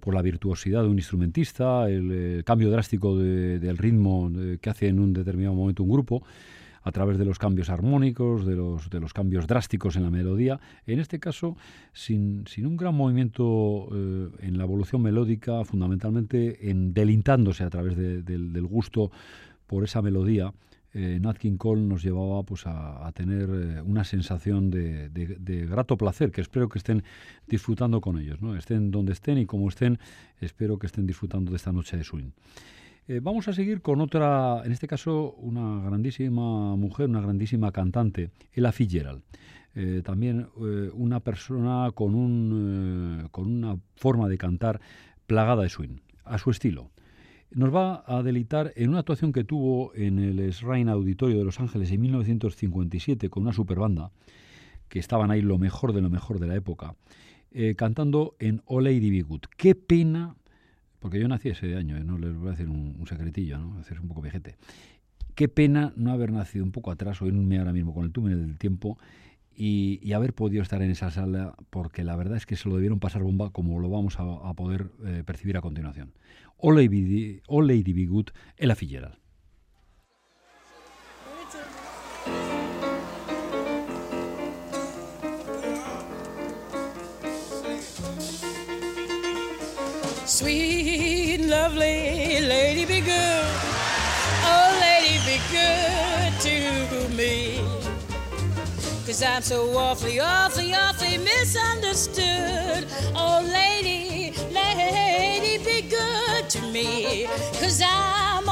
por 0.00 0.14
la 0.14 0.22
virtuosidad 0.22 0.82
de 0.82 0.88
un 0.88 0.98
instrumentista, 0.98 1.88
el, 1.88 2.42
cambio 2.44 2.72
drástico 2.72 3.16
de- 3.16 3.60
del 3.60 3.78
ritmo 3.78 4.32
que 4.60 4.68
hace 4.68 4.88
en 4.88 4.98
un 4.98 5.12
determinado 5.12 5.54
momento 5.54 5.84
un 5.84 5.90
grupo 5.90 6.24
a 6.88 6.92
través 6.92 7.18
de 7.18 7.24
los 7.24 7.38
cambios 7.38 7.68
armónicos, 7.70 8.44
de 8.46 8.56
los, 8.56 8.90
de 8.90 8.98
los 9.00 9.12
cambios 9.12 9.46
drásticos 9.46 9.96
en 9.96 10.02
la 10.02 10.10
melodía. 10.10 10.58
En 10.86 10.98
este 10.98 11.20
caso, 11.20 11.56
sin, 11.92 12.44
sin 12.46 12.66
un 12.66 12.76
gran 12.76 12.94
movimiento 12.94 13.88
eh, 13.92 14.28
en 14.40 14.58
la 14.58 14.64
evolución 14.64 15.02
melódica, 15.02 15.64
fundamentalmente 15.64 16.70
en 16.70 16.92
delintándose 16.94 17.62
a 17.64 17.70
través 17.70 17.96
de- 17.96 18.22
del, 18.22 18.66
gusto 18.66 19.10
por 19.66 19.84
esa 19.84 20.02
melodía, 20.02 20.52
eh, 20.94 21.20
King 21.38 21.58
Cole 21.58 21.82
nos 21.82 22.02
llevaba 22.02 22.42
pues, 22.42 22.66
a, 22.66 23.06
a 23.06 23.12
tener 23.12 23.48
eh, 23.52 23.82
una 23.82 24.04
sensación 24.04 24.70
de, 24.70 25.10
de- 25.10 25.36
de 25.38 25.66
grato 25.66 25.96
placer, 25.96 26.30
que 26.32 26.40
espero 26.40 26.68
que 26.68 26.78
estén 26.78 27.02
disfrutando 27.46 28.00
con 28.00 28.18
ellos. 28.18 28.40
¿no? 28.40 28.56
Estén 28.56 28.90
donde 28.90 29.12
estén 29.12 29.36
y 29.38 29.46
como 29.46 29.68
estén, 29.68 29.98
espero 30.40 30.78
que 30.78 30.86
estén 30.86 31.06
disfrutando 31.06 31.50
de 31.50 31.56
esta 31.58 31.72
noche 31.72 31.96
de 31.98 32.04
swing. 32.04 32.30
Eh, 33.10 33.20
vamos 33.22 33.48
a 33.48 33.54
seguir 33.54 33.80
con 33.80 34.02
otra, 34.02 34.60
en 34.66 34.72
este 34.72 34.86
caso, 34.86 35.32
una 35.38 35.80
grandísima 35.82 36.76
mujer, 36.76 37.08
una 37.08 37.22
grandísima 37.22 37.72
cantante, 37.72 38.28
Ella 38.52 38.70
Fitzgerald. 38.70 39.22
Eh, 39.74 40.02
también 40.04 40.48
eh, 40.60 40.90
una 40.92 41.20
persona 41.20 41.90
con, 41.94 42.14
un, 42.14 43.28
con 43.30 43.46
una 43.46 43.78
forma 43.96 44.28
de 44.28 44.36
cantar 44.36 44.82
plagada 45.26 45.62
de 45.62 45.70
swing, 45.70 46.00
a 46.26 46.36
su 46.36 46.50
estilo. 46.50 46.90
Nos 47.50 47.74
va 47.74 48.04
a 48.06 48.22
deleitar 48.22 48.74
en 48.76 48.90
una 48.90 48.98
actuación 48.98 49.32
que 49.32 49.42
tuvo 49.42 49.94
en 49.94 50.18
el 50.18 50.50
Shrine 50.50 50.90
Auditorio 50.90 51.38
de 51.38 51.44
Los 51.44 51.60
Ángeles 51.60 51.90
en 51.90 52.02
1957 52.02 53.30
con 53.30 53.44
una 53.44 53.54
superbanda, 53.54 54.10
que 54.90 54.98
estaban 54.98 55.30
ahí 55.30 55.40
lo 55.40 55.56
mejor 55.56 55.94
de 55.94 56.02
lo 56.02 56.10
mejor 56.10 56.40
de 56.40 56.46
la 56.46 56.56
época, 56.56 56.94
cantando 57.76 58.36
en 58.38 58.60
Oh 58.66 58.82
Lady 58.82 59.10
Be. 59.10 59.24
Qué 59.56 59.74
pena 59.74 60.36
porque 60.98 61.20
yo 61.20 61.28
nací 61.28 61.48
ese 61.48 61.76
año, 61.76 61.96
¿eh? 61.96 62.04
no 62.04 62.18
les 62.18 62.34
voy 62.34 62.48
a 62.48 62.50
decir 62.52 62.68
un, 62.68 63.06
secretillo, 63.06 63.58
¿no? 63.58 63.80
Es 63.80 63.90
un 63.90 64.08
poco 64.08 64.22
viejete. 64.22 64.56
Qué 65.34 65.48
pena 65.48 65.92
no 65.96 66.12
haber 66.12 66.32
nacido 66.32 66.64
un 66.64 66.72
poco 66.72 66.90
atrás 66.90 67.22
o 67.22 67.26
irme 67.26 67.58
ahora 67.58 67.72
mismo 67.72 67.94
con 67.94 68.04
el 68.04 68.12
túnel 68.12 68.40
del 68.40 68.58
tiempo 68.58 68.98
y, 69.54 70.12
haber 70.12 70.34
podido 70.34 70.62
estar 70.62 70.82
en 70.82 70.90
esa 70.90 71.10
sala, 71.10 71.54
porque 71.70 72.04
la 72.04 72.16
verdad 72.16 72.36
es 72.36 72.46
que 72.46 72.56
se 72.56 72.68
lo 72.68 72.76
debieron 72.76 73.00
pasar 73.00 73.22
bomba 73.22 73.50
como 73.50 73.80
lo 73.80 73.90
vamos 73.90 74.16
a, 74.18 74.54
poder 74.54 74.90
eh, 75.04 75.22
percibir 75.24 75.56
a 75.56 75.60
continuación. 75.60 76.12
All 76.56 76.76
Lady, 76.76 77.40
All 77.46 77.66
Lady 77.66 77.92
Be 77.92 78.06
Good, 78.06 78.28
Ella. 78.56 79.18
Sweet, 90.38 91.40
lovely 91.40 92.38
lady, 92.38 92.84
be 92.84 93.00
good. 93.00 93.44
Oh, 94.44 94.78
lady, 94.80 95.18
be 95.26 95.40
good 95.50 96.32
to 96.46 97.08
me. 97.16 97.60
Cause 99.04 99.20
I'm 99.20 99.42
so 99.42 99.76
awfully, 99.76 100.20
awfully, 100.20 100.72
awfully 100.74 101.18
misunderstood. 101.18 102.86
Oh, 103.16 103.44
lady, 103.52 104.32
lady, 104.52 105.58
be 105.64 105.82
good 105.82 106.48
to 106.50 106.62
me. 106.70 107.26
Cause 107.54 107.82
I'm 107.84 108.48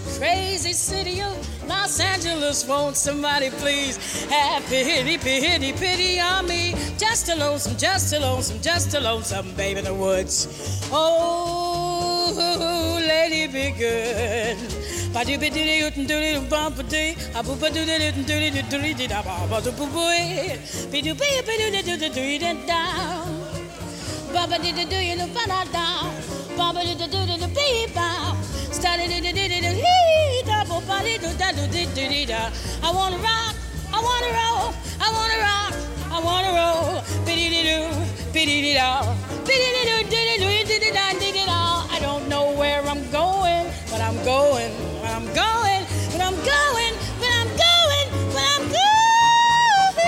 this 0.00 0.18
crazy 0.18 0.72
city 0.72 1.20
of 1.20 1.68
Los 1.68 2.00
Angeles. 2.00 2.66
Won't 2.66 2.96
somebody 2.96 3.50
please 3.50 4.24
have 4.28 4.64
pity, 4.66 5.18
pity, 5.18 5.72
pity 5.72 6.18
on 6.20 6.48
me? 6.48 6.74
Just 6.98 7.28
a 7.28 7.36
lonesome, 7.36 7.76
just 7.76 8.12
a 8.12 8.18
lonesome, 8.18 8.60
just 8.60 8.92
a 8.94 9.00
lonesome 9.00 9.54
babe 9.54 9.76
in 9.76 9.84
the 9.84 9.94
woods. 9.94 10.48
Oh, 10.90 13.00
lady, 13.06 13.46
be 13.46 13.70
good. 13.78 14.56
Baba 15.12 15.38
did 24.58 24.74
the 24.74 24.84
do 24.84 24.96
you 24.96 25.14
know 25.14 25.26
fana 25.26 25.72
down. 25.72 26.12
Baba 26.56 26.82
did 26.82 26.98
the 26.98 27.06
do 27.06 27.24
the 27.38 27.46
beep 27.54 27.94
bow. 27.94 28.53
I 32.82 32.90
wanna 32.92 33.16
rock, 33.16 33.54
I 33.90 34.00
wanna 34.02 34.30
roll, 34.36 34.74
I 35.00 35.08
wanna 35.10 35.38
rock, 35.40 35.74
I 36.12 36.20
wanna 36.20 36.52
roll. 36.52 37.02
I 41.90 41.98
don't 42.00 42.28
know 42.28 42.52
where 42.52 42.82
I'm 42.82 43.10
going, 43.10 43.72
but 43.90 44.00
I'm 44.02 44.22
going, 44.22 44.72
but 45.00 45.10
I'm 45.10 45.26
going, 45.32 45.86
but 46.12 46.20
I'm 46.20 46.36
going, 46.44 46.94
but 47.20 47.32
I'm 47.40 47.48
going, 47.56 48.06
but 48.34 48.44
I'm 48.52 48.68
going. 48.68 50.04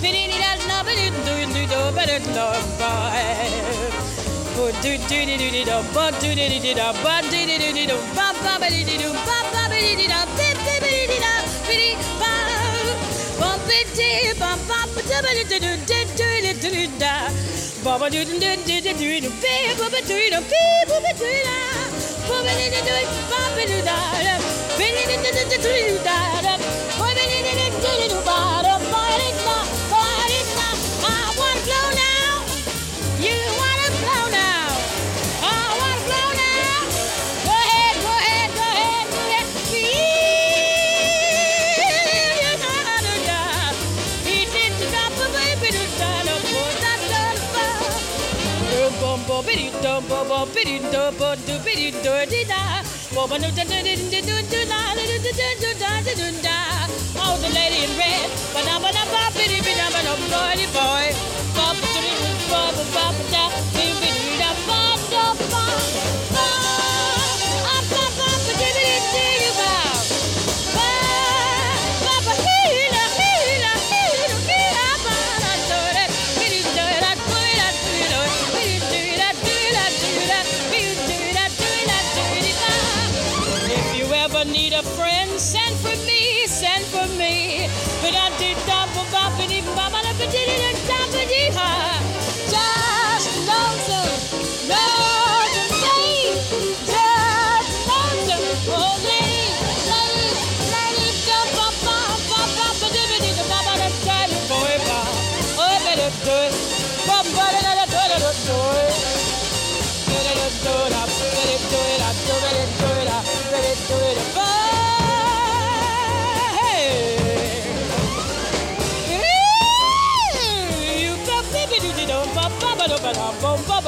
But 0.00 0.14
it 0.14 0.30
is 0.32 0.66
not, 0.68 0.86
but 0.86 0.94
it's 0.96 1.18
no, 1.68 1.92
but 1.94 2.08
it's 2.08 2.26
no, 2.28 2.52
but 2.78 3.27
ba 4.58 4.72
do 4.72 4.90
do 4.90 4.98
do 4.98 5.22
do 5.22 5.38
do 5.38 5.50
do 5.50 5.62
do 5.62 5.78
do 5.78 6.18
do 6.18 6.34
do 6.34 6.34
do 6.34 6.34
do 6.34 6.34
do 6.34 6.42
do 7.30 7.46
do 7.46 7.58
do 7.58 7.72
do 7.78 7.86
do 7.86 7.96
ba 8.16 8.26
ba 8.42 8.58
ba 8.58 8.66
do 8.68 8.80
do 8.88 8.94
do 8.98 9.08
ba 9.26 9.38
ba 9.54 9.62
ba 9.70 9.78
do 9.78 9.92
do 9.98 10.06
da 10.12 10.20
bi 10.36 10.48
bi 10.66 10.74
bi 10.82 10.94
do 11.10 11.16
da 11.22 11.32
biddy 11.68 11.94
ba. 12.20 12.32
Ba 13.38 13.50
biddy 13.68 14.10
ba 14.40 14.50
ba 14.68 14.80
ba 14.94 15.00
da 15.10 15.18
ba 15.22 15.30
do 15.38 15.44
do 15.50 15.58
do 15.62 15.72
do 15.86 15.98
do 16.18 16.28
do 16.58 16.70
do 16.74 16.82
da. 16.98 17.14
Ba 17.84 17.92
ba 18.00 18.10
do 18.10 18.24
do 18.24 18.34
do 18.42 18.50
do 18.66 18.76
do 18.82 18.92
do 18.98 19.20
do 19.22 19.30
bi 19.42 19.54
ba 19.78 19.86
ba 19.94 20.00
do 20.02 20.18
do 20.32 20.38
bi 20.50 20.62
ba 20.90 20.96
ba 21.04 21.10
do 21.20 21.30
da. 21.46 21.58
Ba 22.28 22.36
do 22.42 22.66
do 22.74 22.80
do 22.88 22.96
ba 23.30 23.40
ba 23.54 23.62
do 23.70 23.78
da 23.88 23.98
da. 24.26 24.34
Biddy 24.78 25.04
do 25.06 25.16
do 25.22 25.30
do 25.38 25.56
do 25.62 25.70
do 25.86 26.04
da 26.08 26.47
bo 49.38 49.44
bidi 49.46 49.70
do 49.82 49.90
bo 50.08 50.18
bo 50.28 50.38
bidi 50.54 50.78
do 50.92 51.02
bo 51.18 51.28
do 51.46 51.54
bidi 51.64 51.90
do 52.04 52.14
di 52.30 52.42
da 52.50 52.82
bo 53.14 53.22
bo 53.30 53.36
do 53.38 53.48
do 53.58 53.64
do 53.70 53.78
do 54.10 54.20
do 54.28 54.36
do 54.50 54.60
la 54.70 54.80
do 54.98 55.04
do 55.24 55.30
do 55.40 55.46
do 55.62 55.70
da 55.82 55.90
do 56.06 56.12
do 56.20 56.28
da 56.46 56.56
oh 57.22 57.38
the 57.42 57.48
lady 57.54 57.84
in 57.86 57.92
red 58.00 58.28
ba 58.54 58.60
da 58.66 58.74
ba 58.82 58.90
da 58.96 59.04
ba 59.12 59.22
bidi 59.36 59.58
bidi 59.66 59.86
ba 59.94 60.00
da 60.08 60.14
boy 60.32 60.58
boy 60.78 61.06
bop 61.54 61.76
to 61.92 62.00
the 62.06 62.34
bop 62.50 62.76
bop 62.96 63.16
da 63.30 63.44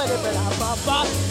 ba 0.01 0.07
da 0.07 0.17
ba 0.23 0.31
da 0.33 0.45
ba 0.59 0.71
ba. 0.87 1.30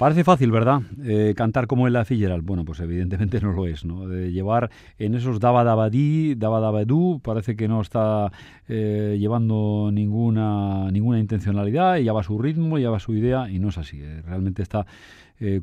Parece 0.00 0.24
fácil, 0.24 0.50
¿verdad? 0.50 0.80
Eh, 1.04 1.34
cantar 1.36 1.66
como 1.66 1.86
en 1.86 1.92
la 1.92 2.06
Fitzgerald. 2.06 2.42
Bueno, 2.42 2.64
pues 2.64 2.80
evidentemente 2.80 3.38
no 3.38 3.52
lo 3.52 3.66
es, 3.66 3.84
¿no? 3.84 4.08
De 4.08 4.32
llevar 4.32 4.70
en 4.98 5.14
esos 5.14 5.40
daba 5.40 5.62
daba 5.62 5.90
di, 5.90 6.34
daba 6.36 6.58
daba 6.58 6.86
du, 6.86 7.20
parece 7.22 7.54
que 7.54 7.68
no 7.68 7.82
está 7.82 8.32
eh, 8.66 9.18
llevando 9.20 9.90
ninguna, 9.92 10.90
ninguna 10.90 11.18
intencionalidad, 11.18 11.98
y 11.98 12.04
ya 12.04 12.14
va 12.14 12.22
su 12.22 12.38
ritmo, 12.38 12.78
ya 12.78 12.88
va 12.88 12.98
su 12.98 13.12
idea, 13.12 13.50
y 13.50 13.58
no 13.58 13.68
es 13.68 13.76
así. 13.76 14.00
Eh, 14.00 14.22
realmente 14.24 14.62
está 14.62 14.86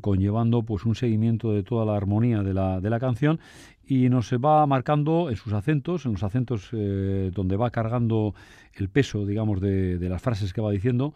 conllevando 0.00 0.62
pues 0.62 0.84
un 0.86 0.96
seguimiento 0.96 1.52
de 1.52 1.62
toda 1.62 1.84
la 1.84 1.96
armonía 1.96 2.42
de 2.42 2.52
la, 2.52 2.80
de 2.80 2.90
la 2.90 2.98
canción 2.98 3.38
y 3.86 4.08
nos 4.08 4.32
va 4.32 4.66
marcando 4.66 5.30
en 5.30 5.36
sus 5.36 5.52
acentos, 5.52 6.04
en 6.04 6.12
los 6.14 6.24
acentos 6.24 6.70
donde 6.72 7.56
va 7.56 7.70
cargando 7.70 8.34
el 8.74 8.88
peso, 8.88 9.24
digamos, 9.24 9.60
de, 9.60 9.98
de 9.98 10.08
las 10.08 10.20
frases 10.20 10.52
que 10.52 10.60
va 10.60 10.72
diciendo 10.72 11.14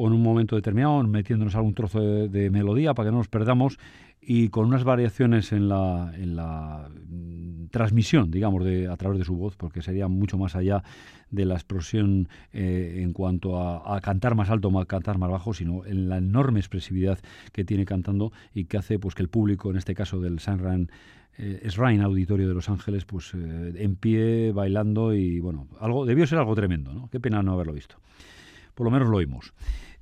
o 0.00 0.06
en 0.06 0.12
un 0.12 0.22
momento 0.22 0.54
determinado, 0.54 1.02
metiéndonos 1.02 1.56
algún 1.56 1.74
trozo 1.74 2.00
de, 2.00 2.50
melodía 2.50 2.94
para 2.94 3.08
que 3.08 3.10
no 3.10 3.18
nos 3.18 3.26
perdamos 3.26 3.78
y 4.20 4.48
con 4.48 4.66
unas 4.66 4.84
variaciones 4.84 5.50
en 5.50 5.68
la, 5.68 6.12
en 6.14 6.36
la 6.36 6.88
mm, 6.88 7.66
transmisión, 7.70 8.30
digamos, 8.30 8.64
de, 8.64 8.86
a 8.86 8.96
través 8.96 9.18
de 9.18 9.24
su 9.24 9.34
voz, 9.34 9.56
porque 9.56 9.82
sería 9.82 10.06
mucho 10.06 10.38
más 10.38 10.54
allá 10.54 10.84
de 11.32 11.44
la 11.46 11.54
explosión 11.54 12.28
eh, 12.52 13.00
en 13.02 13.12
cuanto 13.12 13.60
a, 13.60 14.00
cantar 14.00 14.36
más 14.36 14.50
alto 14.50 14.68
o 14.68 14.80
a 14.80 14.86
cantar 14.86 15.18
más 15.18 15.30
bajo, 15.30 15.52
sino 15.52 15.84
en 15.84 16.08
la 16.08 16.18
enorme 16.18 16.60
expresividad 16.60 17.18
que 17.52 17.64
tiene 17.64 17.84
cantando 17.84 18.32
y 18.54 18.66
que 18.66 18.78
hace 18.78 19.00
pues 19.00 19.16
que 19.16 19.22
el 19.22 19.28
público, 19.28 19.68
en 19.68 19.78
este 19.78 19.96
caso 19.96 20.20
del 20.20 20.38
San 20.38 20.60
Ran 20.60 20.90
eh, 21.38 21.68
Auditorio 22.04 22.46
de 22.46 22.54
Los 22.54 22.68
Ángeles, 22.68 23.04
pues 23.04 23.32
eh, 23.34 23.72
en 23.76 23.96
pie, 23.96 24.52
bailando 24.52 25.12
y 25.12 25.40
bueno, 25.40 25.66
algo 25.80 26.06
debió 26.06 26.24
ser 26.24 26.38
algo 26.38 26.54
tremendo, 26.54 26.92
¿no? 26.92 27.08
Qué 27.10 27.18
pena 27.18 27.42
no 27.42 27.52
haberlo 27.52 27.72
visto. 27.72 27.96
Por 28.74 28.84
lo 28.84 28.92
menos 28.92 29.08
lo 29.08 29.16
oímos. 29.16 29.52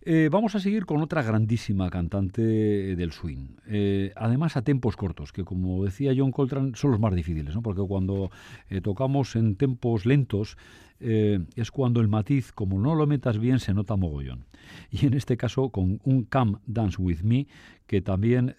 Eh, 0.09 0.29
vamos 0.31 0.55
a 0.55 0.61
seguir 0.61 0.87
con 0.87 1.03
otra 1.03 1.21
grandísima 1.21 1.91
cantante 1.91 2.41
del 2.41 3.11
swing. 3.11 3.57
Eh, 3.67 4.13
además 4.15 4.57
a 4.57 4.63
tempos 4.63 4.97
cortos, 4.97 5.33
que 5.33 5.43
como 5.43 5.85
decía 5.85 6.15
John 6.17 6.31
Coltrane 6.31 6.77
son 6.77 6.93
los 6.93 7.01
más 7.01 7.13
difíciles, 7.13 7.57
¿no? 7.57 7.61
porque 7.61 7.83
cuando 7.83 8.31
eh, 8.71 8.81
tocamos 8.81 9.35
en 9.35 9.57
tempos 9.57 10.07
lentos 10.07 10.57
es 10.99 11.71
cuando 11.73 12.01
el 12.01 12.09
matiz, 12.09 12.53
como 12.53 12.81
no 12.81 12.95
lo 12.95 13.07
metas 13.07 13.39
bien, 13.39 13.59
se 13.59 13.75
nota 13.75 13.97
mogollón. 13.97 14.47
Y 14.91 15.05
en 15.05 15.13
este 15.13 15.37
caso 15.37 15.69
con 15.69 16.01
un 16.05 16.25
Come 16.25 16.59
Dance 16.65 17.03
With 17.03 17.21
Me 17.23 17.49
que 17.87 18.01
también 18.01 18.57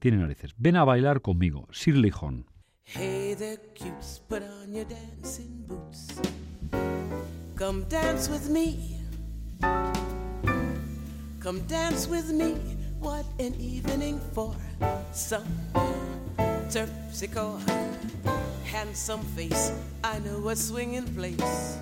tiene 0.00 0.16
narices. 0.16 0.54
Ven 0.58 0.74
a 0.74 0.82
bailar 0.82 1.20
conmigo, 1.20 1.68
Shirley 1.70 2.10
Horn. 2.18 2.46
Hey 2.82 3.36
there, 3.38 3.60
put 4.26 4.42
on 4.42 4.72
your 4.72 4.86
dancing 4.86 5.66
boots. 5.68 6.20
Come 7.56 7.84
dance 7.88 8.28
with 8.28 8.48
me. 8.50 8.98
Come 11.40 11.60
dance 11.62 12.08
with 12.08 12.32
me. 12.32 12.56
What 12.98 13.24
an 13.38 13.54
evening 13.60 14.20
for 14.32 14.54
some 15.12 15.46
terpsichore. 16.68 17.60
Handsome 18.64 19.22
face, 19.36 19.72
I 20.02 20.18
know 20.18 20.48
a 20.48 20.56
swinging 20.56 21.06
place. 21.14 21.78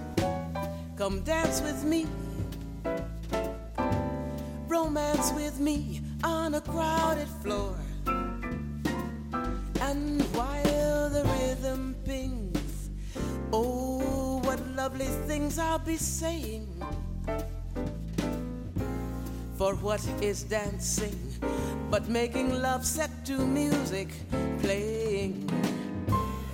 Come 0.97 1.23
dance 1.23 1.63
with 1.63 1.85
me. 1.85 2.07
Romance 4.69 5.33
with 5.33 5.59
me 5.59 6.03
on 6.23 6.55
a 6.55 6.61
crowded 6.61 7.29
floor. 7.43 7.75
And 9.81 10.23
while 10.35 11.09
the 11.09 11.25
rhythm 11.39 11.97
pings, 12.05 12.91
oh, 13.53 14.39
what 14.45 14.61
lovely 14.77 15.09
things 15.27 15.59
I'll 15.59 15.79
be 15.79 15.97
saying. 15.97 16.69
For 19.57 19.75
what 19.77 20.07
is 20.21 20.43
dancing 20.43 21.19
but 21.91 22.11
making 22.11 22.61
love 22.61 22.85
set 22.85 23.25
to 23.25 23.47
music 23.47 24.09
playing? 24.61 25.49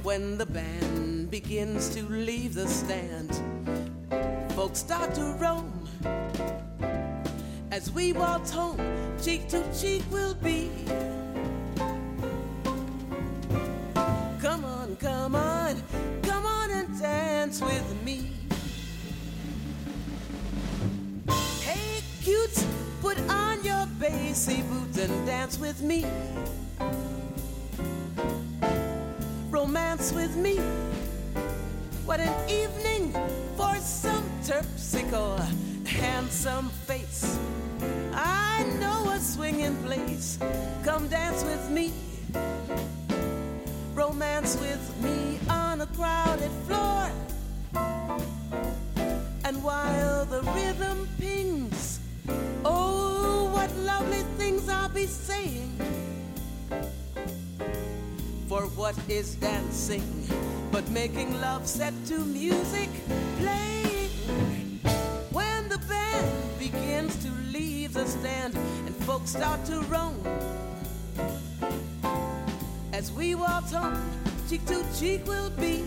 When 0.04 0.38
the 0.38 0.46
band 0.46 1.28
begins 1.28 1.88
to 1.96 2.02
leave 2.08 2.54
the 2.54 2.68
stand, 2.68 3.34
folks 4.52 4.78
start 4.78 5.14
to 5.14 5.34
roam. 5.40 5.88
As 7.72 7.90
we 7.90 8.12
waltz 8.12 8.52
home, 8.52 8.78
cheek 9.20 9.48
to 9.48 9.64
cheek 9.74 10.04
we'll 10.12 10.34
be. 10.34 10.70
Come 14.40 14.64
on, 14.64 14.94
come 14.96 15.34
on, 15.34 15.82
come 16.22 16.46
on 16.46 16.70
and 16.70 17.00
dance 17.00 17.60
with 17.60 18.02
me. 18.04 18.31
Put 23.02 23.18
on 23.28 23.64
your 23.64 23.84
bassy 23.98 24.62
boots 24.62 24.96
and 24.96 25.26
dance 25.26 25.58
with 25.58 25.82
me. 25.82 26.06
Romance 29.50 30.12
with 30.12 30.36
me. 30.36 30.58
What 32.04 32.20
an 32.20 32.32
evening 32.48 33.12
for 33.56 33.74
some 33.78 34.22
terpsichore, 34.44 35.44
handsome 35.84 36.68
face. 36.86 37.40
I 38.14 38.62
know 38.78 39.10
a 39.10 39.18
swinging 39.18 39.74
place. 39.82 40.38
Come 40.84 41.08
dance 41.08 41.42
with 41.42 41.70
me. 41.70 41.92
Romance 43.94 44.56
with 44.60 45.02
me 45.02 45.40
on 45.50 45.80
a 45.80 45.86
crowded 45.86 46.52
floor. 46.68 47.10
What 58.82 58.98
is 59.08 59.36
dancing 59.36 60.02
but 60.72 60.82
making 60.90 61.40
love 61.40 61.68
set 61.68 61.94
to 62.04 62.18
music 62.18 62.88
playing? 63.38 64.10
When 65.30 65.68
the 65.68 65.78
band 65.88 66.58
begins 66.58 67.14
to 67.22 67.30
leave 67.52 67.92
the 67.92 68.04
stand 68.08 68.56
and 68.56 68.94
folks 69.06 69.30
start 69.30 69.64
to 69.66 69.82
roam. 69.82 70.18
As 72.92 73.12
we 73.12 73.36
walk 73.36 73.70
home, 73.70 74.02
cheek 74.48 74.66
to 74.66 74.84
cheek 74.98 75.28
we'll 75.28 75.50
be. 75.50 75.84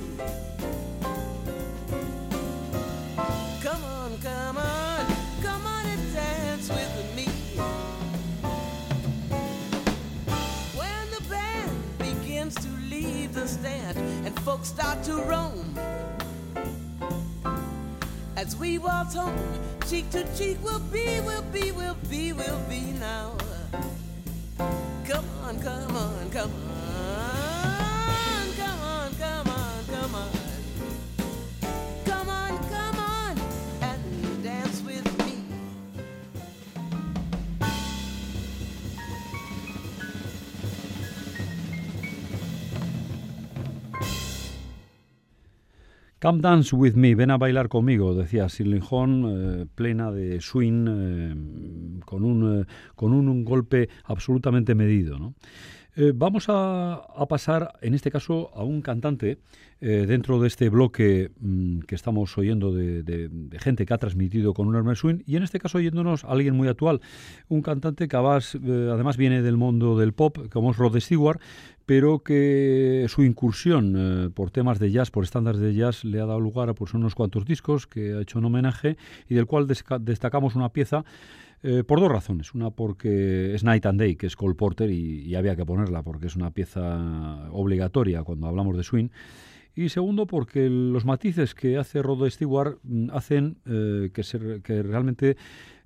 Start 14.65 15.03
to 15.03 15.13
roam. 15.21 15.77
As 18.35 18.55
we 18.55 18.79
waltz 18.79 19.13
home, 19.13 19.37
cheek 19.87 20.09
to 20.09 20.25
cheek, 20.35 20.57
we'll 20.63 20.79
be, 20.79 21.19
we'll 21.21 21.43
be, 21.43 21.71
we'll 21.71 21.97
be, 22.09 22.33
we'll 22.33 22.59
be 22.67 22.81
now. 22.99 23.37
Come 25.07 25.25
on, 25.43 25.59
come 25.59 25.95
on, 25.95 26.29
come 26.31 26.51
on, 26.51 26.64
Come 46.25 46.41
dance 46.41 46.75
with 46.75 46.95
me, 46.95 47.13
ven 47.13 47.29
a 47.29 47.37
bailar 47.37 47.69
conmigo, 47.69 48.15
decía 48.15 48.47
Shirley 48.47 48.81
eh, 48.81 49.67
plena 49.75 50.11
de 50.11 50.41
swing, 50.41 50.87
eh, 50.89 51.35
con, 52.03 52.23
un, 52.23 52.61
eh, 52.61 52.65
con 52.95 53.13
un, 53.13 53.45
golpe 53.45 53.89
absolutamente 54.05 54.73
medido. 54.73 55.35
Eh, 55.95 56.13
vamos 56.15 56.45
a, 56.47 57.05
pasar, 57.29 57.73
en 57.81 57.93
este 57.93 58.09
caso, 58.09 58.49
a 58.55 58.63
un 58.63 58.81
cantante 58.81 59.37
eh, 59.81 60.05
dentro 60.07 60.39
de 60.39 60.47
este 60.47 60.69
bloque 60.69 61.31
mm, 61.39 61.79
que 61.79 61.95
estamos 61.95 62.37
oyendo 62.37 62.71
de, 62.73 63.29
gente 63.59 63.85
que 63.85 63.93
ha 63.93 63.97
transmitido 63.97 64.53
con 64.53 64.67
un 64.67 64.75
Hermes 64.75 64.99
Swing 64.99 65.19
y 65.25 65.35
en 65.35 65.43
este 65.43 65.59
caso 65.59 65.77
oyéndonos 65.77 66.23
a 66.23 66.29
alguien 66.29 66.55
muy 66.55 66.67
actual, 66.67 67.01
un 67.47 67.61
cantante 67.61 68.07
que 68.07 68.15
eh, 68.15 68.89
además, 68.91 69.17
viene 69.17 69.41
del 69.41 69.57
mundo 69.57 69.97
del 69.97 70.13
pop, 70.13 70.37
como 70.51 70.71
es 70.71 70.77
Rod 70.77 70.99
Stewart, 70.99 71.39
pero 71.85 72.19
que 72.19 73.05
su 73.09 73.23
incursión 73.23 74.31
por 74.33 74.49
temas 74.49 74.79
de 74.79 74.91
jazz, 74.91 75.11
por 75.11 75.23
estándares 75.23 75.61
de 75.61 75.75
jazz, 75.75 76.03
le 76.03 76.19
ha 76.19 76.25
dado 76.25 76.39
lugar 76.39 76.69
a 76.69 76.73
pues, 76.73 76.95
unos 76.95 77.13
cuantos 77.13 77.45
discos 77.45 77.85
que 77.85 78.13
ha 78.13 78.21
hecho 78.21 78.39
un 78.39 78.45
homenaje 78.45 78.97
y 79.29 79.35
del 79.35 79.45
cual 79.45 79.67
destacamos 79.67 80.55
una 80.55 80.69
pieza 80.69 81.05
eh, 81.67 81.83
por 81.83 81.99
dos 81.99 82.11
razones. 82.11 82.53
Una 82.53 82.69
porque 82.69 83.55
es 83.55 83.63
Night 83.63 83.87
and 83.87 83.99
Day, 83.99 84.15
que 84.15 84.27
es 84.27 84.35
Cole 84.35 84.53
Porter, 84.53 84.91
y, 84.91 85.33
había 85.33 85.55
que 85.55 85.65
ponerla 85.65 86.03
porque 86.03 86.27
es 86.27 86.35
una 86.35 86.51
pieza 86.51 87.49
obligatoria 87.51 88.23
cuando 88.23 88.45
hablamos 88.45 88.77
de 88.77 88.83
swing. 88.83 89.09
Y 89.75 89.89
segundo, 89.89 90.25
porque 90.25 90.69
los 90.69 91.03
matices 91.03 91.53
que 91.53 91.77
hace 91.77 92.01
Rod 92.01 92.29
Stewart 92.29 92.77
mm, 92.83 93.09
hacen 93.11 93.57
eh, 93.65 94.09
que, 94.13 94.61
que 94.63 94.83
realmente 94.83 95.35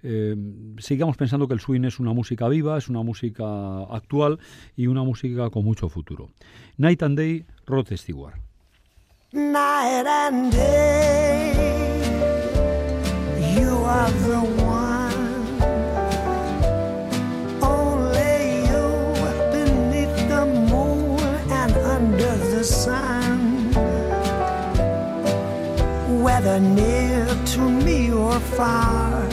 eh, 0.04 0.36
sigamos 0.78 1.18
pensando 1.18 1.48
que 1.48 1.56
el 1.56 1.60
swing 1.60 1.84
es 1.86 2.00
una 2.00 2.14
música 2.14 2.48
viva, 2.48 2.78
es 2.78 2.88
una 2.88 3.02
música 3.02 3.82
actual 3.90 4.40
y 4.76 4.88
una 4.88 5.04
música 5.04 5.50
con 5.50 5.66
mucho 5.66 5.90
futuro. 5.90 6.30
Night 6.78 7.02
and 7.02 7.18
Day, 7.18 7.46
Rod 7.66 7.88
Stewart. 7.96 8.36
Whether 26.40 26.60
near 26.62 27.26
to 27.46 27.60
me 27.60 28.14
or 28.14 28.40
far. 28.40 29.28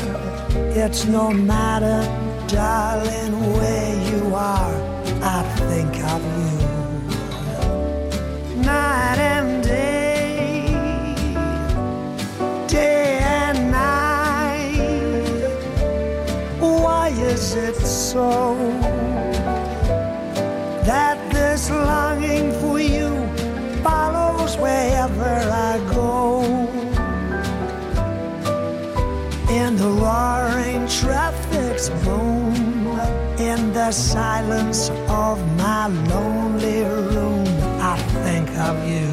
It's 0.83 1.05
no 1.05 1.31
matter, 1.31 2.03
darling, 2.49 3.35
where 3.57 3.95
you 4.11 4.35
are. 4.35 4.75
I 5.23 5.43
think 5.69 5.95
of 6.15 6.23
you 6.41 6.59
night 8.63 9.19
and 9.19 9.63
day, 9.63 10.67
day 12.67 13.19
and 13.39 13.71
night. 13.71 14.77
Why 16.59 17.11
is 17.11 17.55
it 17.55 17.77
so 17.77 18.57
that 20.91 21.17
this 21.33 21.71
longing 21.71 22.16
boom, 32.05 32.55
in 33.39 33.73
the 33.73 33.91
silence 33.93 34.91
of 35.09 35.39
my 35.57 35.87
lonely 35.87 36.83
room, 36.83 37.47
I 37.81 37.97
think 38.25 38.49
of 38.69 38.77
you. 38.89 39.09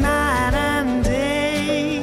Night 0.00 0.54
and 0.54 1.04
day, 1.04 2.02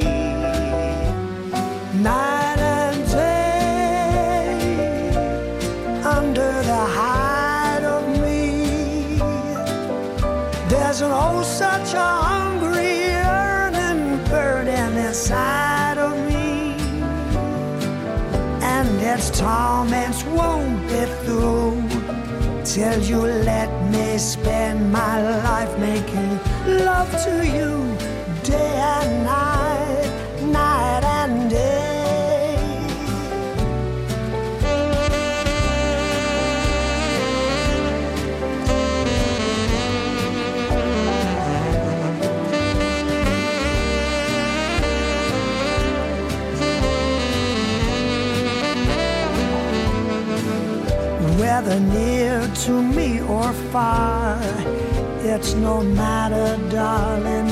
night 1.93 2.59
and 2.59 3.05
day, 3.11 4.49
under 6.03 6.51
the 6.71 6.83
hide 6.97 7.83
of 7.83 8.03
me, 8.21 9.19
there's 10.69 11.01
an 11.01 11.11
oh 11.11 11.43
such 11.43 11.93
a 11.93 12.36
its 19.17 19.31
torments 19.39 20.23
won't 20.25 20.79
be 20.87 21.03
through. 21.23 21.81
Till 22.63 23.01
you 23.01 23.21
let 23.21 23.69
me 23.91 24.17
spend 24.17 24.91
my 24.91 25.15
life 25.43 25.73
making 25.79 26.31
love 26.85 27.09
to 27.25 27.33
you 27.57 27.96
far. 53.77 54.39
It's 55.31 55.53
no 55.53 55.75
matter, 55.83 56.47
darling, 56.71 57.47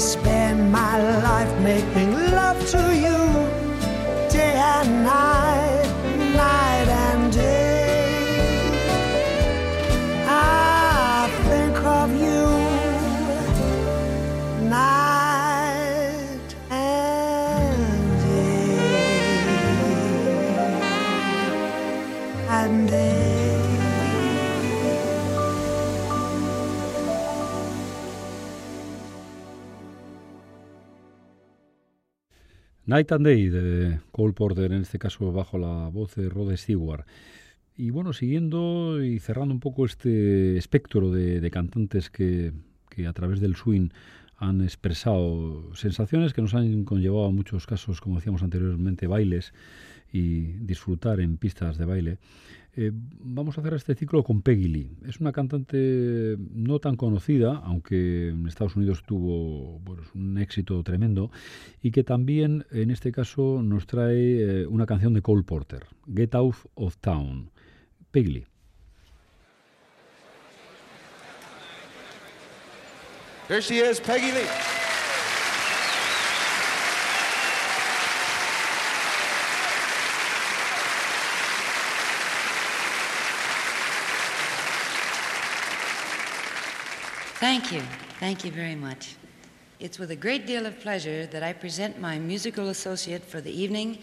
spend 0.00 0.72
my 0.72 0.96
life 1.20 1.60
making 1.60 2.12
love 2.32 2.58
to 2.70 2.82
you 3.04 3.20
day 4.30 4.54
and 4.56 5.04
night, 5.04 5.39
Night 32.90 33.12
and 33.12 33.24
Day 33.24 33.48
de 33.48 34.00
Cole 34.10 34.32
Porter, 34.32 34.72
en 34.72 34.82
este 34.82 34.98
caso 34.98 35.30
bajo 35.30 35.58
la 35.58 35.88
voz 35.90 36.16
de 36.16 36.28
Rod 36.28 36.56
Stewart. 36.56 37.06
Y 37.76 37.90
bueno, 37.90 38.12
siguiendo 38.12 39.00
y 39.00 39.20
cerrando 39.20 39.54
un 39.54 39.60
poco 39.60 39.86
este 39.86 40.56
espectro 40.56 41.12
de, 41.12 41.48
cantantes 41.52 42.10
que, 42.10 42.52
que, 42.88 43.06
a 43.06 43.12
través 43.12 43.38
del 43.38 43.54
swing 43.54 43.90
han 44.38 44.60
expresado 44.60 45.72
sensaciones 45.76 46.32
que 46.32 46.42
nos 46.42 46.52
han 46.54 46.82
conllevado 46.82 47.26
a 47.26 47.30
muchos 47.30 47.64
casos, 47.64 48.00
como 48.00 48.16
decíamos 48.16 48.42
anteriormente, 48.42 49.06
bailes 49.06 49.54
y 50.12 50.40
disfrutar 50.58 51.20
en 51.20 51.36
pistas 51.36 51.78
de 51.78 51.84
baile. 51.84 52.18
Eh, 52.76 52.92
vamos 52.92 53.58
a 53.58 53.60
hacer 53.60 53.74
este 53.74 53.94
ciclo 53.94 54.22
con 54.22 54.42
Peggy 54.42 54.68
Lee. 54.68 54.96
Es 55.06 55.20
una 55.20 55.32
cantante 55.32 56.36
no 56.38 56.78
tan 56.78 56.96
conocida, 56.96 57.56
aunque 57.64 58.28
en 58.28 58.46
Estados 58.46 58.76
Unidos 58.76 59.02
tuvo 59.04 59.80
un 60.14 60.38
éxito 60.38 60.82
tremendo, 60.84 61.30
y 61.82 61.90
que 61.90 62.04
también 62.04 62.66
en 62.70 62.90
este 62.90 63.10
caso 63.10 63.60
nos 63.62 63.86
trae 63.86 64.62
eh, 64.62 64.66
una 64.66 64.86
canción 64.86 65.14
de 65.14 65.22
Cole 65.22 65.42
Porter, 65.42 65.84
Get 66.14 66.34
Out 66.34 66.56
of 66.74 66.96
Town. 66.98 67.50
Peggy 68.12 68.30
Lee. 68.30 68.46
Here 73.48 73.60
she 73.60 73.78
is, 73.78 74.00
Peggy 74.00 74.30
Lee. 74.32 74.69
Thank 87.40 87.72
you. 87.72 87.80
Thank 88.18 88.44
you 88.44 88.52
very 88.52 88.74
much. 88.74 89.14
It's 89.78 89.98
with 89.98 90.10
a 90.10 90.16
great 90.16 90.46
deal 90.46 90.66
of 90.66 90.78
pleasure 90.78 91.24
that 91.28 91.42
I 91.42 91.54
present 91.54 91.98
my 91.98 92.18
musical 92.18 92.68
associate 92.68 93.24
for 93.24 93.40
the 93.40 93.50
evening, 93.50 93.96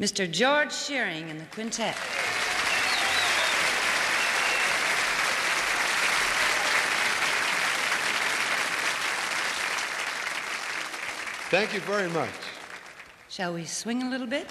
Mr. 0.00 0.26
George 0.30 0.72
Shearing 0.72 1.28
and 1.28 1.38
the 1.38 1.44
quintet. 1.52 1.94
Thank 11.50 11.74
you 11.74 11.80
very 11.80 12.08
much. 12.08 12.30
Shall 13.28 13.52
we 13.52 13.66
swing 13.66 14.02
a 14.02 14.08
little 14.08 14.26
bit? 14.26 14.48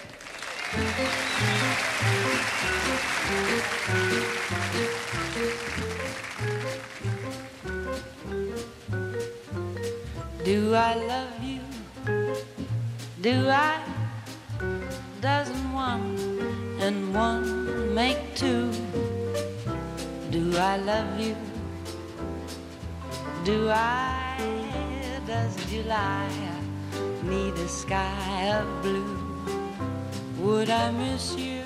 Do 10.47 10.73
I 10.75 10.93
love 10.95 11.43
you? 11.43 11.59
Do 13.19 13.49
I? 13.49 13.83
Doesn't 15.19 15.73
one 15.73 16.15
and 16.79 17.13
one 17.13 17.93
make 17.93 18.33
two? 18.33 18.71
Do 20.31 20.55
I 20.55 20.77
love 20.77 21.19
you? 21.19 21.35
Do 23.43 23.69
I? 23.69 24.39
Does 25.27 25.53
July 25.69 26.29
need 27.23 27.55
a 27.55 27.67
sky 27.67 28.55
of 28.55 28.81
blue? 28.81 29.19
Would 30.39 30.69
I 30.69 30.91
miss 30.91 31.35
you? 31.35 31.63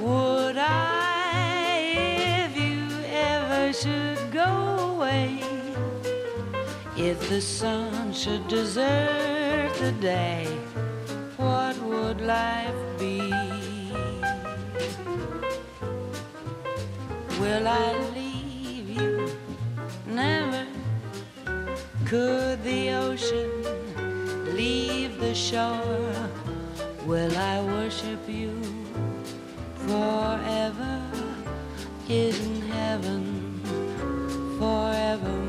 Would 0.00 0.58
I 0.58 2.48
if 2.48 2.56
you 2.56 2.82
ever 3.06 3.72
should 3.72 4.32
go 4.32 4.50
away? 4.96 5.40
If 7.02 7.30
the 7.30 7.40
sun 7.40 8.12
should 8.12 8.46
desert 8.46 9.72
the 9.80 9.92
day, 10.02 10.44
what 11.38 11.74
would 11.78 12.20
life 12.20 12.76
be? 12.98 13.32
Will 17.40 17.66
I 17.66 17.94
leave 18.14 18.90
you? 18.90 19.30
Never. 20.06 20.66
Could 22.04 22.62
the 22.64 22.90
ocean 22.90 23.50
leave 24.54 25.18
the 25.20 25.34
shore? 25.34 26.28
Will 27.06 27.34
I 27.34 27.62
worship 27.62 28.28
you 28.28 28.52
forever? 29.88 31.00
Isn't 32.10 32.62
heaven 32.68 33.58
forevermore? 34.58 35.39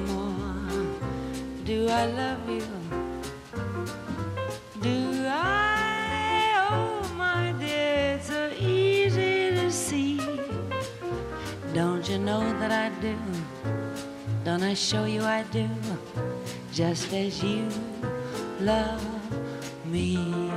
Do 1.72 1.88
I 1.88 2.06
love 2.06 2.50
you? 2.50 2.68
Do 4.82 5.26
I? 5.26 6.68
Oh, 6.70 7.14
my 7.16 7.54
dear, 7.58 8.18
it's 8.18 8.28
so 8.28 8.52
easy 8.60 9.52
to 9.52 9.72
see. 9.72 10.20
Don't 11.74 12.10
you 12.10 12.18
know 12.18 12.44
that 12.60 12.74
I 12.74 12.90
do? 13.00 13.16
Don't 14.44 14.64
I 14.64 14.74
show 14.74 15.06
you 15.06 15.24
I 15.24 15.44
do? 15.44 15.70
Just 16.74 17.14
as 17.14 17.42
you 17.42 17.70
love 18.60 19.02
me. 19.86 20.51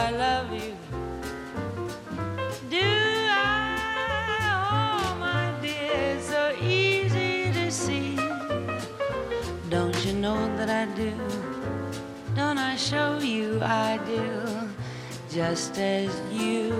I 0.00 0.10
love 0.12 0.50
you? 0.52 0.74
Do 2.70 2.80
I? 2.80 3.68
Oh, 4.72 5.16
my 5.20 5.52
dear, 5.60 6.18
so 6.20 6.56
easy 6.58 7.52
to 7.52 7.70
see. 7.70 8.16
Don't 9.68 9.98
you 10.06 10.14
know 10.14 10.40
that 10.56 10.70
I 10.70 10.86
do? 10.96 11.12
Don't 12.34 12.56
I 12.56 12.76
show 12.76 13.18
you 13.18 13.60
I 13.62 14.00
do? 14.06 14.24
Just 15.30 15.78
as 15.78 16.10
you 16.32 16.72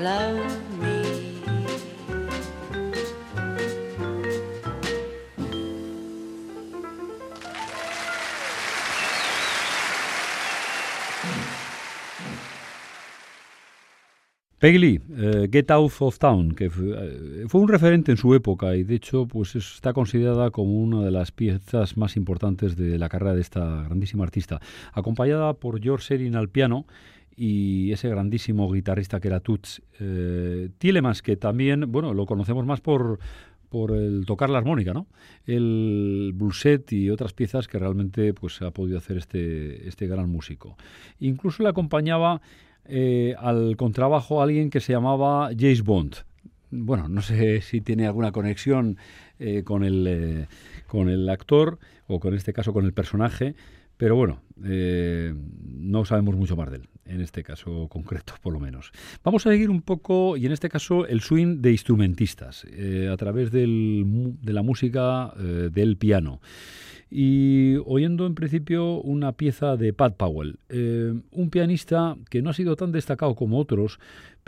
love 0.00 0.67
Lee, 14.76 15.00
eh, 15.16 15.48
Get 15.50 15.70
Out 15.70 15.92
of 16.00 16.18
Town, 16.18 16.54
que 16.54 16.68
fue, 16.68 16.90
eh, 16.92 17.44
fue 17.48 17.60
un 17.60 17.68
referente 17.68 18.10
en 18.10 18.16
su 18.18 18.34
época 18.34 18.74
y 18.76 18.82
de 18.82 18.96
hecho 18.96 19.26
pues 19.26 19.54
es- 19.56 19.74
está 19.76 19.92
considerada 19.92 20.50
como 20.50 20.74
una 20.82 21.02
de 21.04 21.10
las 21.10 21.30
piezas 21.32 21.96
más 21.96 22.16
importantes 22.16 22.76
de 22.76 22.98
la 22.98 23.08
carrera 23.08 23.34
de 23.34 23.40
esta 23.40 23.84
grandísima 23.84 24.24
artista, 24.24 24.60
acompañada 24.92 25.54
por 25.54 25.80
George 25.80 26.14
Sherin 26.16 26.34
al 26.36 26.48
piano 26.48 26.86
y 27.36 27.92
ese 27.92 28.08
grandísimo 28.08 28.70
guitarrista 28.72 29.20
que 29.20 29.28
era 29.28 29.40
Toots 29.40 29.80
eh, 30.00 30.70
que 31.22 31.36
también, 31.36 31.90
bueno, 31.92 32.12
lo 32.12 32.26
conocemos 32.26 32.66
más 32.66 32.80
por 32.80 33.18
por 33.68 33.92
el 33.92 34.24
tocar 34.24 34.48
la 34.48 34.56
armónica, 34.58 34.94
¿no? 34.94 35.06
El 35.44 36.32
blueset 36.34 36.90
y 36.92 37.10
otras 37.10 37.34
piezas 37.34 37.68
que 37.68 37.78
realmente 37.78 38.32
pues 38.32 38.62
ha 38.62 38.70
podido 38.70 38.98
hacer 38.98 39.18
este, 39.18 39.86
este 39.86 40.06
gran 40.06 40.30
músico. 40.30 40.76
Incluso 41.20 41.62
le 41.62 41.68
acompañaba 41.68 42.40
eh, 42.88 43.34
al 43.38 43.76
contrabajo 43.76 44.42
alguien 44.42 44.70
que 44.70 44.80
se 44.80 44.92
llamaba 44.92 45.50
James 45.56 45.82
Bond. 45.82 46.16
Bueno, 46.70 47.08
no 47.08 47.20
sé 47.20 47.60
si 47.60 47.80
tiene 47.80 48.06
alguna 48.06 48.32
conexión 48.32 48.96
eh, 49.38 49.62
con, 49.62 49.84
el, 49.84 50.06
eh, 50.06 50.46
con 50.86 51.08
el 51.10 51.28
actor 51.28 51.78
o 52.06 52.18
con 52.18 52.34
este 52.34 52.52
caso 52.52 52.72
con 52.72 52.86
el 52.86 52.92
personaje, 52.92 53.54
pero 53.98 54.16
bueno, 54.16 54.40
no 54.56 56.04
sabemos 56.04 56.36
mucho 56.36 56.56
más 56.56 56.70
de 56.70 56.76
él, 56.76 56.88
en 57.04 57.20
este 57.20 57.42
caso 57.42 57.88
concreto 57.88 58.34
por 58.40 58.52
lo 58.52 58.60
menos. 58.60 58.92
Vamos 59.24 59.44
a 59.44 59.50
seguir 59.50 59.70
un 59.70 59.82
poco, 59.82 60.36
y 60.36 60.46
en 60.46 60.52
este 60.52 60.68
caso 60.68 61.04
el 61.06 61.20
swing 61.20 61.60
de 61.60 61.72
instrumentistas, 61.72 62.64
a 62.64 63.16
través 63.16 63.50
del 63.50 64.36
de 64.40 64.52
la 64.52 64.62
música 64.62 65.34
del 65.36 65.96
piano 65.96 66.40
y 67.10 67.76
oyendo 67.86 68.26
en 68.26 68.34
principio 68.34 69.00
una 69.00 69.32
pieza 69.32 69.76
de 69.76 69.92
Pat 69.92 70.16
Powell, 70.16 70.58
eh, 70.68 71.14
un 71.30 71.50
pianista 71.50 72.16
que 72.28 72.42
no 72.42 72.50
ha 72.50 72.54
sido 72.54 72.76
tan 72.76 72.92
destacado 72.92 73.34
como 73.34 73.58
otros, 73.58 73.98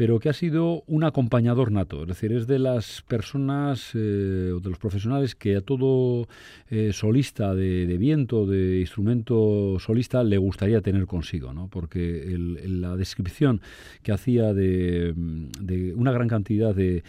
pero 0.01 0.19
que 0.19 0.31
ha 0.31 0.33
sido 0.33 0.83
un 0.87 1.05
acompañador 1.05 1.71
nato, 1.73 2.01
es 2.05 2.09
decir, 2.09 2.33
es 2.33 2.47
de 2.47 2.59
las 2.59 3.03
personas 3.03 3.91
eh, 3.95 4.51
o 4.57 4.59
de 4.59 4.71
los 4.71 4.79
profesionales 4.79 5.35
que 5.35 5.57
a 5.57 5.61
todo 5.61 6.27
eh, 6.71 6.95
solista 6.95 7.55
de, 7.55 7.85
de 7.87 7.99
viento, 7.99 8.47
de 8.47 8.81
instrumento 8.81 9.77
solista, 9.79 10.25
le 10.25 10.39
gustaría 10.39 10.81
tener 10.81 11.05
consigo, 11.05 11.53
¿no? 11.53 11.69
porque 11.69 12.33
el- 12.33 12.81
la 12.81 12.97
descripción 12.97 13.61
que 14.03 14.13
hacía 14.13 14.55
de, 14.55 15.13
de 15.61 15.93
una 15.93 16.13
gran 16.13 16.29
cantidad 16.29 16.75
de, 16.75 17.03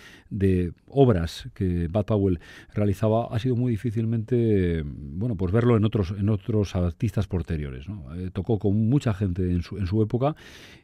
obras 0.93 1.47
que 1.53 1.87
Bud 1.87 2.03
Powell 2.03 2.39
realizaba 2.73 3.27
ha 3.31 3.39
sido 3.39 3.55
muy 3.55 3.71
difícilmente 3.71 4.83
bueno 4.85 5.35
pues 5.35 5.53
verlo 5.53 5.77
en 5.77 5.85
otros 5.85 6.13
en 6.17 6.27
otros 6.27 6.75
artistas 6.75 7.27
posteriores. 7.27 7.85
Eh, 8.17 8.29
tocó 8.33 8.59
con 8.59 8.89
mucha 8.89 9.13
gente 9.13 9.49
en 9.49 9.61
su, 9.61 9.77
en 9.77 9.87
su 9.87 10.01
época 10.01 10.35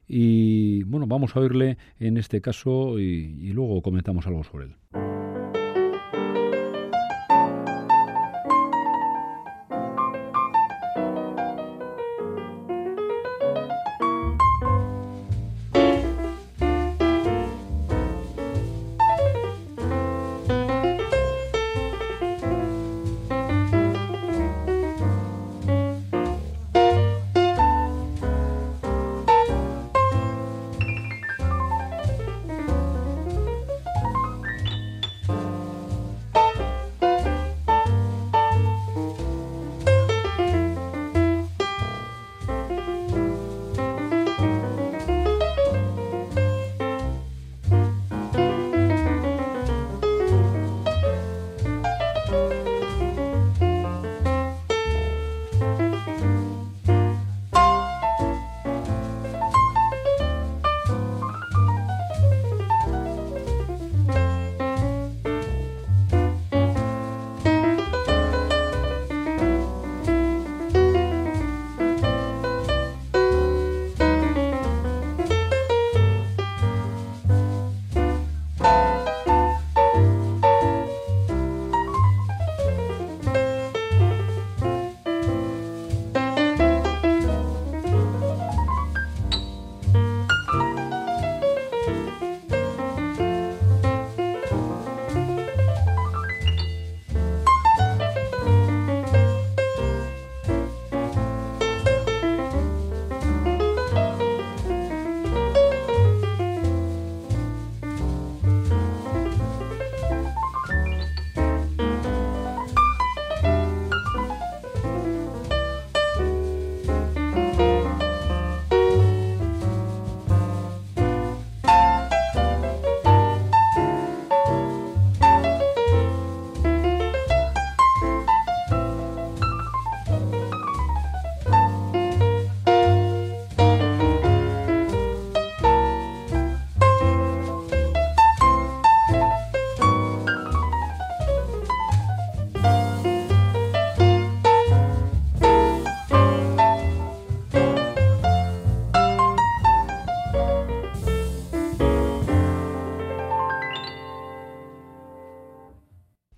y 0.08 0.84
bueno 0.84 1.08
vamos 1.08 1.36
a 1.36 1.40
oírle 1.40 1.78
en 2.00 2.18
este 2.18 2.42
caso 2.42 3.00
y, 3.00 3.04
y 3.04 3.54
luego 3.54 3.82
comentamos 3.82 4.28
algo 4.28 4.44
sobre 4.44 4.68
él 4.68 5.17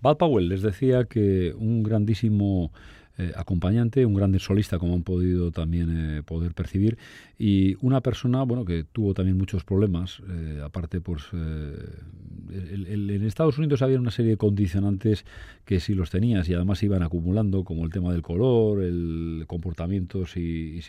Bud 0.09 0.17
Powell 0.17 0.49
les 0.49 0.61
decía 0.61 1.05
que 1.05 1.53
un 1.57 1.83
grandísimo 1.83 2.71
eh, 3.19 3.31
acompañante, 3.35 4.05
un 4.05 4.13
gran 4.13 4.37
solista, 4.39 4.79
como 4.79 4.95
han 4.95 5.03
podido 5.03 5.51
también 5.51 6.17
eh, 6.17 6.23
poder 6.23 6.53
percibir, 6.53 6.97
y 7.37 7.75
una 7.81 8.01
persona, 8.01 8.43
bueno, 8.43 8.65
que 8.65 8.85
tuvo 8.85 9.13
también 9.13 9.37
muchos 9.37 9.63
problemas, 9.63 10.21
eh, 10.29 10.61
aparte, 10.63 11.01
pues, 11.01 11.23
en 11.31 13.23
Estados 13.25 13.57
Unidos 13.57 13.81
había 13.81 13.99
una 13.99 14.09
serie 14.09 14.31
de 14.31 14.37
condicionantes 14.37 15.25
que 15.65 15.79
sí 15.79 15.93
los 15.93 16.09
tenías 16.09 16.49
y 16.49 16.53
además 16.53 16.81
iban 16.81 17.03
acumulando, 17.03 17.63
como 17.63 17.83
el 17.83 17.91
tema 17.91 18.11
del 18.11 18.21
color, 18.23 18.81
el 18.81 19.43
comportamientos 19.47 20.37
y 20.37 20.81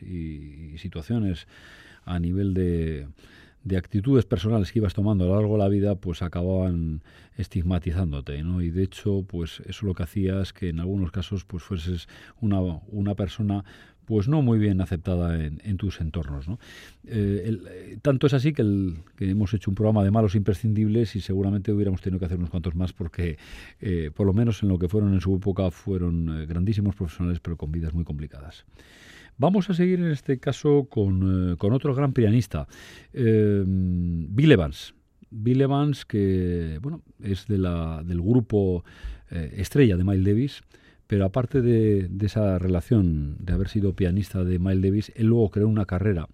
situaciones 0.78 1.46
a 2.04 2.18
nivel 2.18 2.54
de 2.54 3.06
de 3.64 3.76
actitudes 3.76 4.24
personales 4.24 4.72
que 4.72 4.78
ibas 4.78 4.94
tomando 4.94 5.24
a 5.24 5.28
lo 5.28 5.34
largo 5.36 5.54
de 5.54 5.58
la 5.58 5.68
vida, 5.68 5.94
pues 5.94 6.22
acababan 6.22 7.02
estigmatizándote, 7.36 8.42
¿no? 8.42 8.62
Y 8.62 8.70
de 8.70 8.82
hecho, 8.82 9.24
pues 9.26 9.62
eso 9.66 9.86
lo 9.86 9.94
que 9.94 10.02
hacía 10.02 10.40
es 10.40 10.52
que 10.52 10.70
en 10.70 10.80
algunos 10.80 11.10
casos, 11.10 11.44
pues 11.44 11.62
fueses 11.62 12.08
una, 12.40 12.60
una 12.60 13.14
persona 13.14 13.64
pues 14.10 14.26
no 14.26 14.42
muy 14.42 14.58
bien 14.58 14.80
aceptada 14.80 15.38
en, 15.38 15.76
tus 15.76 16.00
entornos. 16.00 16.48
¿no? 16.48 16.58
Eh, 17.06 17.96
tanto 18.02 18.26
es 18.26 18.34
así 18.34 18.52
que, 18.52 18.62
hemos 19.20 19.54
hecho 19.54 19.70
un 19.70 19.76
programa 19.76 20.02
de 20.02 20.10
malos 20.10 20.34
imprescindibles 20.34 21.14
y 21.14 21.20
seguramente 21.20 21.70
hubiéramos 21.70 22.00
tenido 22.00 22.18
que 22.18 22.24
hacer 22.24 22.36
unos 22.36 22.50
cuantos 22.50 22.74
más 22.74 22.92
porque, 22.92 23.38
eh, 23.80 24.10
por 24.12 24.26
lo 24.26 24.32
menos 24.32 24.64
en 24.64 24.68
lo 24.68 24.80
que 24.80 24.88
fueron 24.88 25.14
en 25.14 25.20
su 25.20 25.36
época, 25.36 25.70
fueron 25.70 26.40
eh, 26.40 26.46
grandísimos 26.46 26.96
profesionales 26.96 27.38
pero 27.38 27.56
con 27.56 27.70
vidas 27.70 27.94
muy 27.94 28.02
complicadas. 28.02 28.64
Vamos 29.40 29.70
a 29.70 29.74
seguir 29.74 30.00
en 30.00 30.10
este 30.10 30.38
caso 30.38 30.86
con, 30.90 31.54
eh, 31.54 31.56
otro 31.58 31.94
gran 31.94 32.12
pianista, 32.12 32.68
eh, 33.14 33.64
Bill 33.66 34.52
Evans. 34.52 34.92
Bill 35.30 35.62
Evans, 35.62 36.04
que 36.04 36.78
bueno, 36.82 37.00
es 37.22 37.46
de 37.46 37.56
la, 37.56 38.02
del 38.04 38.20
grupo 38.20 38.84
eh, 39.30 39.54
estrella 39.56 39.96
de 39.96 40.04
Miles 40.04 40.26
Davis, 40.26 40.60
pero 41.06 41.24
aparte 41.24 41.62
de, 41.62 42.08
de, 42.10 42.26
esa 42.26 42.58
relación 42.58 43.36
de 43.38 43.54
haber 43.54 43.68
sido 43.68 43.94
pianista 43.94 44.44
de 44.44 44.58
Miles 44.58 44.82
Davis, 44.82 45.12
él 45.16 45.28
luego 45.28 45.50
creó 45.50 45.68
una 45.68 45.86
carrera 45.86 46.28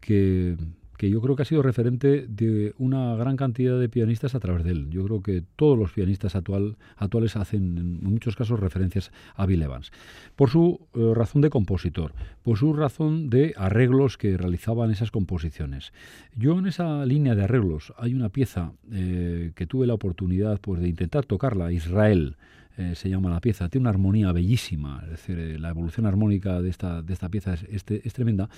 que 0.00 0.56
que 1.00 1.08
yo 1.08 1.22
creo 1.22 1.34
que 1.34 1.40
ha 1.40 1.46
sido 1.46 1.62
referente 1.62 2.26
de 2.28 2.74
una 2.76 3.16
gran 3.16 3.34
cantidad 3.38 3.80
de 3.80 3.88
pianistas 3.88 4.34
a 4.34 4.38
través 4.38 4.64
de 4.64 4.72
él. 4.72 4.90
Yo 4.90 5.02
creo 5.06 5.22
que 5.22 5.42
todos 5.56 5.78
los 5.78 5.92
pianistas 5.92 6.36
actual, 6.36 6.76
actuales 6.94 7.36
hacen 7.36 7.78
en 7.78 8.04
muchos 8.04 8.36
casos 8.36 8.60
referencias 8.60 9.10
a 9.34 9.46
Bill 9.46 9.62
Evans. 9.62 9.92
Por 10.36 10.50
su 10.50 10.78
eh, 10.92 11.12
razón 11.14 11.40
de 11.40 11.48
compositor, 11.48 12.12
por 12.42 12.58
su 12.58 12.74
razón 12.74 13.30
de 13.30 13.54
arreglos 13.56 14.18
que 14.18 14.36
realizaban 14.36 14.90
esas 14.90 15.10
composiciones. 15.10 15.94
Yo 16.36 16.58
en 16.58 16.66
esa 16.66 17.06
línea 17.06 17.34
de 17.34 17.44
arreglos 17.44 17.94
hay 17.96 18.12
una 18.12 18.28
pieza 18.28 18.72
eh, 18.92 19.52
que 19.54 19.66
tuve 19.66 19.86
la 19.86 19.94
oportunidad 19.94 20.60
pues, 20.60 20.82
de 20.82 20.88
intentar 20.88 21.24
tocarla, 21.24 21.72
Israel. 21.72 22.36
Eh, 22.76 22.94
se 22.94 23.08
llama 23.08 23.30
la 23.30 23.40
pieza, 23.40 23.70
tiene 23.70 23.84
una 23.84 23.90
armonía 23.90 24.32
bellísima, 24.32 25.00
es 25.04 25.10
decir, 25.12 25.58
la 25.58 25.70
evolución 25.70 26.04
armónica 26.04 26.60
de 26.60 26.68
esta, 26.68 27.00
de 27.00 27.14
esta 27.14 27.30
pieza 27.30 27.54
es, 27.54 27.84
es 27.88 28.12
tremenda 28.12 28.50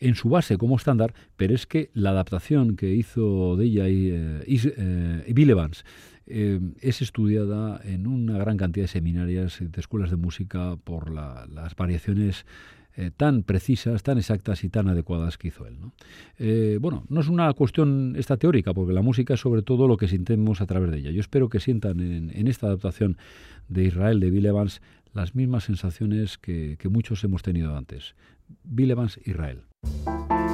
en 0.00 0.14
su 0.14 0.28
base 0.28 0.58
como 0.58 0.76
estándar, 0.76 1.14
pero 1.36 1.54
es 1.54 1.66
que 1.66 1.90
la 1.94 2.10
adaptación 2.10 2.76
que 2.76 2.94
hizo 2.94 3.56
de 3.56 3.64
ella 3.64 3.88
y, 3.88 4.10
eh, 4.10 4.42
eh, 4.46 5.24
Evans 5.26 5.84
eh, 6.26 6.60
es 6.80 7.02
estudiada 7.02 7.80
en 7.84 8.06
una 8.06 8.38
gran 8.38 8.56
cantidad 8.56 8.84
de 8.84 8.88
seminarias 8.88 9.58
de 9.60 9.80
escuelas 9.80 10.10
de 10.10 10.16
música 10.16 10.76
por 10.76 11.10
las 11.10 11.74
variaciones 11.76 12.46
tan 13.16 13.44
precisas, 13.44 14.02
tan 14.02 14.18
exactas 14.18 14.64
y 14.64 14.68
tan 14.70 14.88
adecuadas 14.88 15.38
que 15.38 15.48
hizo 15.48 15.68
él. 15.68 15.78
¿no? 15.78 15.92
bueno, 16.80 17.04
no 17.08 17.20
es 17.20 17.28
una 17.28 17.52
cuestión 17.52 18.16
esta 18.18 18.38
teórica, 18.38 18.74
porque 18.74 18.92
la 18.92 19.02
música 19.02 19.34
es 19.34 19.40
sobre 19.40 19.62
todo 19.62 19.86
lo 19.86 19.96
que 19.96 20.08
sintemos 20.08 20.60
a 20.60 20.66
través 20.66 20.90
de 20.90 20.98
ella. 20.98 21.10
Yo 21.12 21.20
espero 21.20 21.48
que 21.48 21.60
sientan 21.60 22.00
en, 22.00 22.48
esta 22.48 22.66
adaptación 22.66 23.16
de 23.68 23.84
Israel 23.84 24.18
de 24.18 24.30
Bill 24.32 24.46
Evans 24.46 24.82
las 25.14 25.36
mismas 25.36 25.62
sensaciones 25.62 26.38
que, 26.38 26.74
que 26.76 26.88
muchos 26.88 27.22
hemos 27.22 27.42
tenido 27.42 27.76
antes. 27.76 28.16
Bill 28.64 28.90
Evans, 28.90 29.20
Israel. 29.24 29.62
Thank 29.84 30.32
you. 30.32 30.47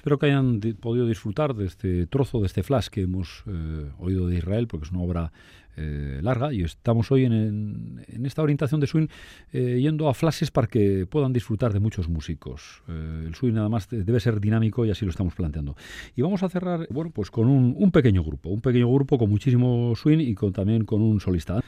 Espero 0.00 0.18
que 0.18 0.24
hayan 0.24 0.60
podido 0.80 1.06
disfrutar 1.06 1.54
de 1.54 1.66
este 1.66 2.06
trozo, 2.06 2.40
de 2.40 2.46
este 2.46 2.62
flash 2.62 2.86
que 2.86 3.02
hemos 3.02 3.44
eh, 3.46 3.90
oído 3.98 4.28
de 4.28 4.38
Israel, 4.38 4.66
porque 4.66 4.86
es 4.86 4.92
una 4.92 5.02
obra 5.02 5.30
eh, 5.76 6.20
larga 6.22 6.54
y 6.54 6.62
estamos 6.62 7.12
hoy 7.12 7.26
en, 7.26 8.02
esta 8.24 8.40
orientación 8.40 8.80
de 8.80 8.86
swing 8.86 9.08
eh, 9.52 9.78
yendo 9.78 10.08
a 10.08 10.14
flashes 10.14 10.50
para 10.50 10.68
que 10.68 11.04
puedan 11.04 11.34
disfrutar 11.34 11.74
de 11.74 11.80
muchos 11.80 12.08
músicos. 12.08 12.82
el 12.88 13.34
swing 13.34 13.52
nada 13.52 13.68
más 13.68 13.90
debe 13.90 14.20
ser 14.20 14.40
dinámico 14.40 14.86
y 14.86 14.90
así 14.90 15.04
lo 15.04 15.10
estamos 15.10 15.34
planteando. 15.34 15.76
Y 16.16 16.22
vamos 16.22 16.42
a 16.42 16.48
cerrar, 16.48 16.88
bueno, 16.88 17.10
pues 17.10 17.30
con 17.30 17.46
un, 17.48 17.90
pequeño 17.90 18.24
grupo, 18.24 18.48
un 18.48 18.62
pequeño 18.62 18.90
grupo 18.90 19.18
con 19.18 19.28
muchísimo 19.28 19.94
swing 19.94 20.20
y 20.20 20.34
con, 20.34 20.54
también 20.54 20.86
con 20.86 21.02
un 21.02 21.20
solista. 21.20 21.60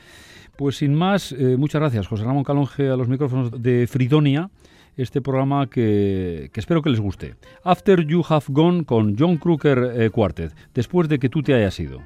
Pues 0.57 0.77
sin 0.77 0.95
más, 0.95 1.37
muchas 1.59 1.83
gracias 1.83 2.07
José 2.07 2.25
Ramón 2.25 2.45
Calonge 2.45 2.89
a 2.89 2.97
los 2.97 3.09
micrófonos 3.09 3.63
de 3.63 3.87
Fridonia 3.87 4.49
este 4.97 5.21
programa 5.21 5.69
que, 5.69 6.51
espero 6.55 6.83
que 6.83 6.91
les 6.91 7.01
guste. 7.01 7.35
After 7.65 8.07
You 8.07 8.25
Have 8.29 8.47
Gone 8.49 8.85
con 8.85 9.17
John 9.19 9.37
Crooker 9.37 9.93
eh, 9.95 10.11
Quartet, 10.11 10.55
después 10.75 11.09
de 11.09 11.19
que 11.19 11.29
tú 11.29 11.43
te 11.43 11.55
hayas 11.55 11.79
ido. 11.81 12.03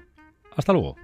Hasta 0.54 0.72
luego. 0.72 0.96